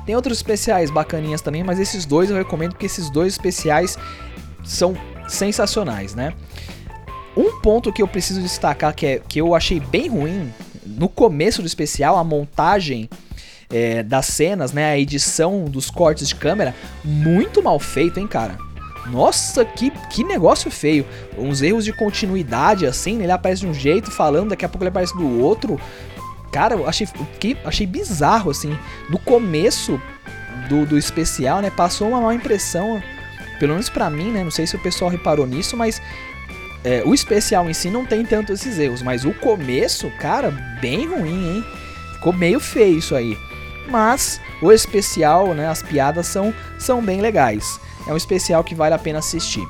Tem 0.05 0.17
outros 0.17 0.39
especiais 0.39 0.91
bacaninhas 0.91 1.41
também, 1.41 1.63
mas 1.63 1.79
esses 1.79 2.05
dois 2.05 2.29
eu 2.29 2.37
recomendo 2.37 2.73
porque 2.73 2.87
esses 2.87 3.09
dois 3.09 3.35
especiais 3.35 3.97
são 4.65 4.97
sensacionais, 5.29 6.17
né? 6.17 6.33
Um 7.37 7.61
ponto 7.61 7.93
que 7.93 8.03
eu 8.03 8.09
preciso 8.09 8.43
destacar 8.43 8.95
que, 8.95 9.07
é, 9.07 9.21
que 9.29 9.41
eu 9.41 9.55
achei 9.55 9.79
bem 9.79 10.09
ruim 10.09 10.53
no 10.85 11.09
começo 11.09 11.63
do 11.63 11.67
especial, 11.67 12.17
a 12.19 12.25
montagem 12.25 13.09
é, 13.73 14.03
das 14.03 14.27
cenas, 14.27 14.73
né? 14.73 14.93
A 14.93 14.99
edição 14.99 15.65
dos 15.65 15.91
cortes 15.91 16.29
de 16.29 16.35
câmera, 16.35 16.75
muito 17.03 17.63
mal 17.63 17.79
feito, 17.81 18.21
hein, 18.21 18.27
cara? 18.27 18.57
Nossa, 19.07 19.65
que, 19.65 19.91
que 20.11 20.23
negócio 20.23 20.71
feio. 20.71 21.07
Uns 21.37 21.63
erros 21.63 21.85
de 21.85 21.93
continuidade, 21.93 22.87
assim, 22.87 23.17
né? 23.17 23.25
ele 23.25 23.33
aparece 23.33 23.63
de 23.63 23.67
um 23.67 23.75
jeito 23.75 24.11
falando, 24.11 24.51
daqui 24.51 24.65
a 24.65 24.69
pouco 24.69 24.85
ele 24.85 24.91
aparece 24.91 25.17
do 25.17 25.41
outro. 25.41 25.81
Cara, 26.53 26.75
eu 26.75 26.87
achei, 26.87 27.09
que, 27.41 27.57
achei 27.65 27.87
bizarro, 27.87 28.51
assim. 28.51 28.77
No 29.09 29.19
começo 29.19 30.01
do, 30.69 30.87
do 30.87 30.99
especial, 30.99 31.61
né? 31.61 31.71
Passou 31.71 32.09
uma 32.09 32.21
má 32.21 32.35
impressão, 32.35 33.03
pelo 33.59 33.73
menos 33.73 33.89
pra 33.89 34.11
mim, 34.11 34.31
né? 34.31 34.45
Não 34.45 34.51
sei 34.51 34.67
se 34.67 34.77
o 34.77 34.83
pessoal 34.83 35.11
reparou 35.11 35.47
nisso, 35.47 35.77
mas 35.77 36.01
é, 36.85 37.03
o 37.05 37.15
especial 37.15 37.69
em 37.69 37.75
si 37.75 37.91
não 37.91 38.05
tem 38.05 38.25
tanto 38.25 38.53
esses 38.53 38.79
erros, 38.79 39.03
mas 39.03 39.25
o 39.25 39.33
começo, 39.33 40.11
cara, 40.19 40.51
bem 40.81 41.07
ruim, 41.09 41.57
hein? 41.57 41.65
Ficou 42.15 42.33
meio 42.33 42.61
feio 42.61 42.99
isso 42.99 43.17
aí. 43.17 43.37
Mas 43.89 44.41
o 44.61 44.71
especial, 44.71 45.55
né, 45.55 45.69
as 45.69 45.83
piadas 45.83 46.27
são, 46.27 46.55
são 46.79 47.03
bem 47.03 47.21
legais. 47.21 47.81
É 48.07 48.13
um 48.13 48.17
especial 48.17 48.63
que 48.65 48.75
vale 48.75 48.95
a 48.95 48.99
pena 48.99 49.19
assistir. 49.19 49.67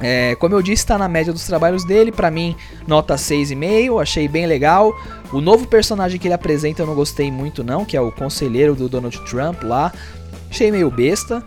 É, 0.00 0.36
como 0.36 0.54
eu 0.54 0.62
disse, 0.62 0.84
está 0.84 0.96
na 0.96 1.08
média 1.08 1.32
dos 1.32 1.44
trabalhos 1.44 1.84
dele. 1.84 2.12
Para 2.12 2.30
mim, 2.30 2.56
nota 2.86 3.16
6,5. 3.16 4.00
Achei 4.00 4.28
bem 4.28 4.46
legal. 4.46 4.94
O 5.32 5.40
novo 5.40 5.66
personagem 5.66 6.18
que 6.18 6.28
ele 6.28 6.34
apresenta 6.34 6.82
eu 6.82 6.86
não 6.86 6.94
gostei 6.94 7.30
muito, 7.30 7.64
não, 7.64 7.84
que 7.84 7.96
é 7.96 8.00
o 8.00 8.12
conselheiro 8.12 8.74
do 8.74 8.88
Donald 8.88 9.18
Trump 9.24 9.62
lá. 9.62 9.92
Achei 10.50 10.70
meio 10.70 10.90
besta. 10.90 11.44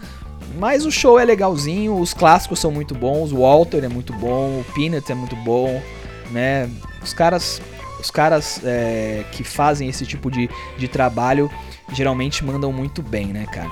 Mas 0.59 0.85
o 0.85 0.91
show 0.91 1.17
é 1.17 1.23
legalzinho, 1.23 1.97
os 1.97 2.13
clássicos 2.13 2.59
são 2.59 2.71
muito 2.71 2.93
bons, 2.93 3.31
o 3.31 3.37
Walter 3.39 3.85
é 3.85 3.87
muito 3.87 4.11
bom, 4.11 4.59
o 4.59 4.65
Peanut 4.73 5.09
é 5.09 5.15
muito 5.15 5.35
bom, 5.37 5.81
né? 6.29 6.69
Os 7.01 7.13
caras, 7.13 7.61
os 8.01 8.11
caras 8.11 8.59
é, 8.63 9.23
que 9.31 9.43
fazem 9.43 9.87
esse 9.87 10.05
tipo 10.05 10.29
de, 10.29 10.49
de 10.77 10.87
trabalho 10.87 11.49
geralmente 11.93 12.43
mandam 12.43 12.71
muito 12.71 13.01
bem, 13.01 13.27
né, 13.27 13.45
cara? 13.45 13.69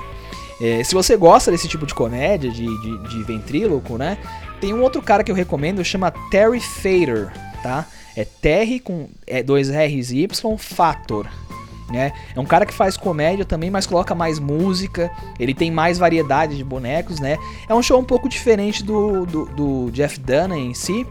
É, 0.60 0.84
se 0.84 0.94
você 0.94 1.16
gosta 1.16 1.50
desse 1.50 1.66
tipo 1.66 1.86
de 1.86 1.94
comédia, 1.94 2.50
de, 2.50 2.66
de, 2.66 3.08
de 3.08 3.22
ventríloco, 3.24 3.96
né? 3.96 4.18
Tem 4.60 4.74
um 4.74 4.82
outro 4.82 5.00
cara 5.00 5.24
que 5.24 5.30
eu 5.30 5.34
recomendo, 5.34 5.82
chama 5.84 6.12
Terry 6.30 6.60
Fader, 6.60 7.32
tá? 7.62 7.86
É 8.14 8.24
Terry 8.24 8.78
com 8.78 9.08
é, 9.26 9.42
dois 9.42 9.70
R's 9.70 10.10
e 10.10 10.18
Y, 10.18 10.58
Fator 10.58 11.26
né? 11.90 12.12
É 12.34 12.40
um 12.40 12.44
cara 12.44 12.64
que 12.64 12.72
faz 12.72 12.96
comédia 12.96 13.44
também, 13.44 13.70
mas 13.70 13.86
coloca 13.86 14.14
mais 14.14 14.38
música, 14.38 15.10
ele 15.38 15.52
tem 15.52 15.70
mais 15.70 15.98
variedade 15.98 16.56
de 16.56 16.64
bonecos, 16.64 17.20
né? 17.20 17.36
É 17.68 17.74
um 17.74 17.82
show 17.82 17.98
um 17.98 18.04
pouco 18.04 18.28
diferente 18.28 18.82
do, 18.82 19.26
do, 19.26 19.44
do 19.46 19.90
Jeff 19.90 20.18
Dunham 20.18 20.56
em 20.56 20.74
si, 20.74 21.06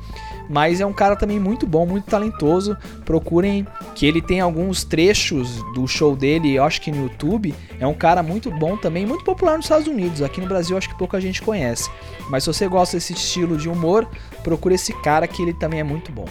mas 0.50 0.82
é 0.82 0.86
um 0.86 0.92
cara 0.92 1.16
também 1.16 1.40
muito 1.40 1.68
bom, 1.68 1.86
muito 1.86 2.06
talentoso. 2.06 2.76
Procurem 3.06 3.68
que 3.94 4.08
ele 4.08 4.20
tem 4.20 4.40
alguns 4.40 4.84
trechos 4.84 5.64
do 5.76 5.88
show 5.88 6.16
dele, 6.16 6.56
eu 6.56 6.64
acho 6.64 6.82
que 6.82 6.92
no 6.92 7.04
YouTube. 7.04 7.54
É 7.80 7.86
um 7.86 7.94
cara 7.94 8.24
muito 8.24 8.50
bom 8.50 8.76
também, 8.76 9.06
muito 9.06 9.24
popular 9.24 9.58
nos 9.58 9.66
Estados 9.66 9.88
Unidos. 9.88 10.24
Aqui 10.24 10.42
no 10.42 10.48
Brasil 10.48 10.76
acho 10.76 10.90
que 10.90 10.98
pouca 10.98 11.22
gente 11.22 11.42
conhece. 11.42 11.90
Mas 12.30 12.44
se 12.44 12.48
você 12.52 12.68
gosta 12.68 12.98
desse 12.98 13.14
estilo 13.14 13.56
de 13.56 13.70
humor, 13.70 14.08
procure 14.44 14.74
esse 14.74 14.92
cara 15.02 15.28
que 15.28 15.44
ele 15.44 15.54
também 15.54 15.82
é 15.82 15.84
muito 15.84 16.12
bom. 16.12 16.26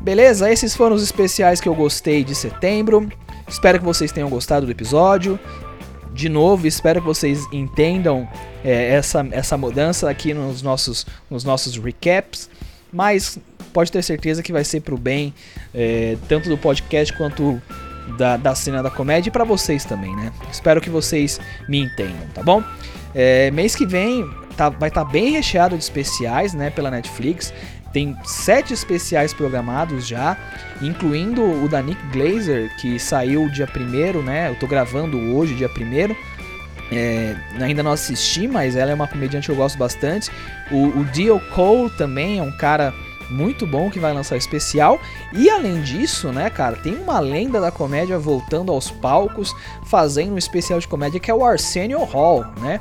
Beleza? 0.00 0.50
Esses 0.50 0.74
foram 0.74 0.96
os 0.96 1.02
especiais 1.02 1.60
que 1.60 1.68
eu 1.68 1.74
gostei 1.74 2.24
de 2.24 2.34
setembro. 2.34 3.06
Espero 3.46 3.78
que 3.78 3.84
vocês 3.84 4.10
tenham 4.10 4.30
gostado 4.30 4.64
do 4.64 4.72
episódio. 4.72 5.38
De 6.14 6.28
novo, 6.28 6.66
espero 6.66 7.00
que 7.00 7.06
vocês 7.06 7.46
entendam 7.52 8.26
é, 8.64 8.94
essa, 8.94 9.26
essa 9.30 9.58
mudança 9.58 10.08
aqui 10.08 10.32
nos 10.32 10.62
nossos, 10.62 11.06
nos 11.30 11.44
nossos 11.44 11.76
recaps. 11.76 12.48
Mas 12.92 13.38
pode 13.72 13.90
ter 13.90 14.02
certeza 14.02 14.42
que 14.42 14.52
vai 14.52 14.64
ser 14.64 14.80
pro 14.80 14.96
bem, 14.96 15.32
é, 15.74 16.16
tanto 16.28 16.48
do 16.48 16.58
podcast 16.58 17.12
quanto 17.14 17.60
da, 18.16 18.36
da 18.36 18.54
cena 18.54 18.82
da 18.82 18.90
comédia 18.90 19.28
e 19.28 19.32
para 19.32 19.44
vocês 19.44 19.84
também, 19.84 20.14
né? 20.16 20.32
Espero 20.50 20.80
que 20.80 20.90
vocês 20.90 21.40
me 21.68 21.78
entendam, 21.80 22.26
tá 22.34 22.42
bom? 22.42 22.62
É, 23.14 23.50
mês 23.50 23.74
que 23.74 23.86
vem 23.86 24.28
tá, 24.56 24.68
vai 24.68 24.88
estar 24.88 25.04
tá 25.04 25.10
bem 25.10 25.30
recheado 25.30 25.76
de 25.76 25.82
especiais, 25.82 26.54
né, 26.54 26.70
pela 26.70 26.90
Netflix. 26.90 27.52
Tem 27.92 28.16
sete 28.24 28.72
especiais 28.72 29.34
programados 29.34 30.06
já, 30.06 30.36
incluindo 30.80 31.42
o 31.42 31.68
da 31.68 31.82
Nick 31.82 32.00
Glazer, 32.12 32.70
que 32.76 33.00
saiu 33.00 33.48
dia 33.48 33.66
1 33.66 34.22
né? 34.22 34.48
Eu 34.48 34.54
tô 34.54 34.68
gravando 34.68 35.18
hoje, 35.34 35.56
dia 35.56 35.68
1 35.68 36.14
é, 36.90 37.36
ainda 37.60 37.82
não 37.82 37.92
assisti, 37.92 38.48
mas 38.48 38.76
ela 38.76 38.90
é 38.90 38.94
uma 38.94 39.06
comediante 39.06 39.46
que 39.46 39.52
eu 39.52 39.56
gosto 39.56 39.78
bastante. 39.78 40.30
O, 40.70 41.00
o 41.00 41.04
Dio 41.06 41.40
Cole 41.54 41.90
também 41.90 42.38
é 42.38 42.42
um 42.42 42.52
cara 42.52 42.92
muito 43.30 43.66
bom 43.66 43.90
que 43.90 44.00
vai 44.00 44.12
lançar 44.12 44.36
especial. 44.36 45.00
E 45.32 45.48
além 45.48 45.80
disso, 45.82 46.32
né, 46.32 46.50
cara, 46.50 46.76
tem 46.76 46.94
uma 46.94 47.20
lenda 47.20 47.60
da 47.60 47.70
comédia 47.70 48.18
voltando 48.18 48.72
aos 48.72 48.90
palcos, 48.90 49.54
fazendo 49.84 50.34
um 50.34 50.38
especial 50.38 50.80
de 50.80 50.88
comédia 50.88 51.20
que 51.20 51.30
é 51.30 51.34
o 51.34 51.44
Arsenio 51.44 52.02
Hall, 52.04 52.44
né? 52.60 52.80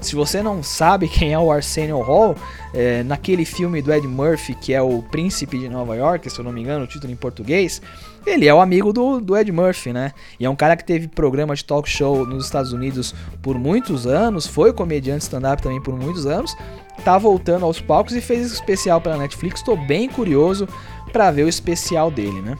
Se 0.00 0.14
você 0.14 0.42
não 0.42 0.62
sabe 0.62 1.08
quem 1.08 1.32
é 1.32 1.38
o 1.38 1.50
Arsenio 1.50 2.00
Hall, 2.00 2.36
é, 2.72 3.02
naquele 3.02 3.44
filme 3.44 3.82
do 3.82 3.92
Ed 3.92 4.06
Murphy, 4.06 4.54
que 4.54 4.72
é 4.72 4.80
o 4.80 5.02
Príncipe 5.02 5.58
de 5.58 5.68
Nova 5.68 5.96
York, 5.96 6.30
se 6.30 6.38
eu 6.38 6.44
não 6.44 6.52
me 6.52 6.60
engano, 6.60 6.84
o 6.84 6.86
título 6.86 7.12
em 7.12 7.16
português, 7.16 7.82
ele 8.24 8.46
é 8.46 8.54
o 8.54 8.60
amigo 8.60 8.92
do, 8.92 9.20
do 9.20 9.36
Ed 9.36 9.50
Murphy, 9.50 9.92
né? 9.92 10.12
E 10.38 10.44
é 10.44 10.50
um 10.50 10.54
cara 10.54 10.76
que 10.76 10.84
teve 10.84 11.08
programa 11.08 11.54
de 11.54 11.64
talk 11.64 11.88
show 11.88 12.24
nos 12.24 12.44
Estados 12.44 12.72
Unidos 12.72 13.14
por 13.42 13.58
muitos 13.58 14.06
anos, 14.06 14.46
foi 14.46 14.72
comediante 14.72 15.24
stand-up 15.24 15.62
também 15.62 15.82
por 15.82 15.96
muitos 15.98 16.26
anos, 16.26 16.56
tá 17.04 17.18
voltando 17.18 17.64
aos 17.64 17.80
palcos 17.80 18.14
e 18.14 18.20
fez 18.20 18.46
esse 18.46 18.54
especial 18.54 19.00
pela 19.00 19.16
Netflix. 19.16 19.60
Estou 19.60 19.76
bem 19.76 20.08
curioso 20.08 20.68
para 21.12 21.30
ver 21.30 21.44
o 21.44 21.48
especial 21.48 22.10
dele, 22.10 22.40
né? 22.40 22.56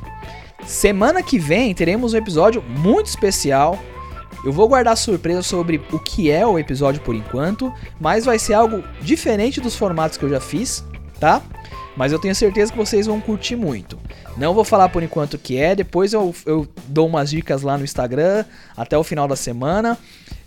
Semana 0.67 1.23
que 1.23 1.39
vem 1.39 1.73
teremos 1.73 2.15
um 2.15 2.17
episódio 2.17 2.63
muito 2.63 3.07
especial 3.07 3.79
eu 4.45 4.53
vou 4.53 4.69
guardar 4.69 4.97
surpresa 4.97 5.43
sobre 5.43 5.81
o 5.93 5.99
que 5.99 6.31
é 6.31 6.47
o 6.47 6.59
episódio 6.59 7.01
por 7.01 7.15
enquanto, 7.15 7.73
mas 8.01 8.25
vai 8.25 8.39
ser 8.39 8.55
algo 8.55 8.83
diferente 9.01 9.61
dos 9.61 9.77
formatos 9.77 10.17
que 10.17 10.25
eu 10.25 10.31
já 10.31 10.41
fiz, 10.41 10.85
tá? 11.19 11.43
Mas 11.97 12.13
eu 12.13 12.19
tenho 12.19 12.35
certeza 12.35 12.71
que 12.71 12.79
vocês 12.79 13.07
vão 13.07 13.21
curtir 13.21 13.57
muito. 13.57 13.99
Não 14.37 14.55
vou 14.55 14.63
falar 14.63 14.89
por 14.89 15.03
enquanto 15.03 15.35
o 15.35 15.39
que 15.39 15.59
é, 15.59 15.75
depois 15.75 16.13
eu, 16.13 16.33
eu 16.47 16.69
dou 16.87 17.09
umas 17.09 17.31
dicas 17.31 17.63
lá 17.63 17.77
no 17.77 17.83
Instagram 17.83 18.45
até 18.77 18.97
o 18.97 19.03
final 19.03 19.27
da 19.27 19.35
semana. 19.35 19.99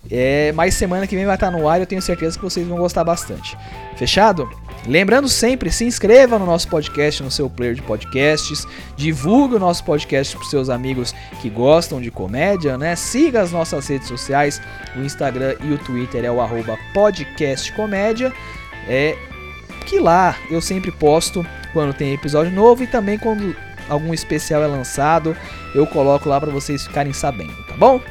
É, 0.09 0.51
mas 0.53 0.73
semana 0.73 1.05
que 1.05 1.15
vem 1.15 1.25
vai 1.25 1.35
estar 1.35 1.51
no 1.51 1.67
ar 1.67 1.79
e 1.79 1.83
eu 1.83 1.85
tenho 1.85 2.01
certeza 2.01 2.37
que 2.37 2.43
vocês 2.43 2.65
vão 2.65 2.77
gostar 2.77 3.03
bastante. 3.03 3.57
Fechado? 3.97 4.49
Lembrando 4.87 5.29
sempre, 5.29 5.71
se 5.71 5.85
inscreva 5.85 6.39
no 6.39 6.45
nosso 6.45 6.67
podcast, 6.67 7.21
no 7.21 7.29
seu 7.29 7.49
player 7.49 7.75
de 7.75 7.83
podcasts, 7.83 8.67
divulgue 8.95 9.55
o 9.55 9.59
nosso 9.59 9.83
podcast 9.83 10.35
para 10.35 10.45
seus 10.47 10.69
amigos 10.69 11.13
que 11.39 11.49
gostam 11.49 12.01
de 12.01 12.09
comédia, 12.09 12.77
né? 12.77 12.95
Siga 12.95 13.41
as 13.41 13.51
nossas 13.51 13.87
redes 13.87 14.07
sociais, 14.07 14.59
o 14.95 15.01
Instagram 15.01 15.55
e 15.61 15.71
o 15.71 15.77
Twitter 15.77 16.25
é 16.25 16.31
o 16.31 16.41
arroba 16.41 16.77
podcastcomédia. 16.93 18.33
É 18.87 19.15
que 19.85 19.99
lá 19.99 20.35
eu 20.49 20.59
sempre 20.61 20.91
posto 20.91 21.45
quando 21.73 21.93
tem 21.93 22.13
episódio 22.13 22.51
novo 22.51 22.83
e 22.83 22.87
também 22.87 23.19
quando 23.19 23.55
algum 23.87 24.13
especial 24.13 24.63
é 24.63 24.67
lançado, 24.67 25.35
eu 25.75 25.85
coloco 25.85 26.27
lá 26.27 26.39
para 26.39 26.51
vocês 26.51 26.87
ficarem 26.87 27.13
sabendo, 27.13 27.55
tá 27.67 27.75
bom? 27.77 28.01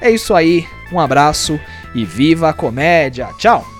É 0.00 0.10
isso 0.10 0.34
aí, 0.34 0.66
um 0.92 0.98
abraço 0.98 1.60
e 1.94 2.04
viva 2.04 2.48
a 2.48 2.52
comédia. 2.52 3.28
Tchau! 3.38 3.73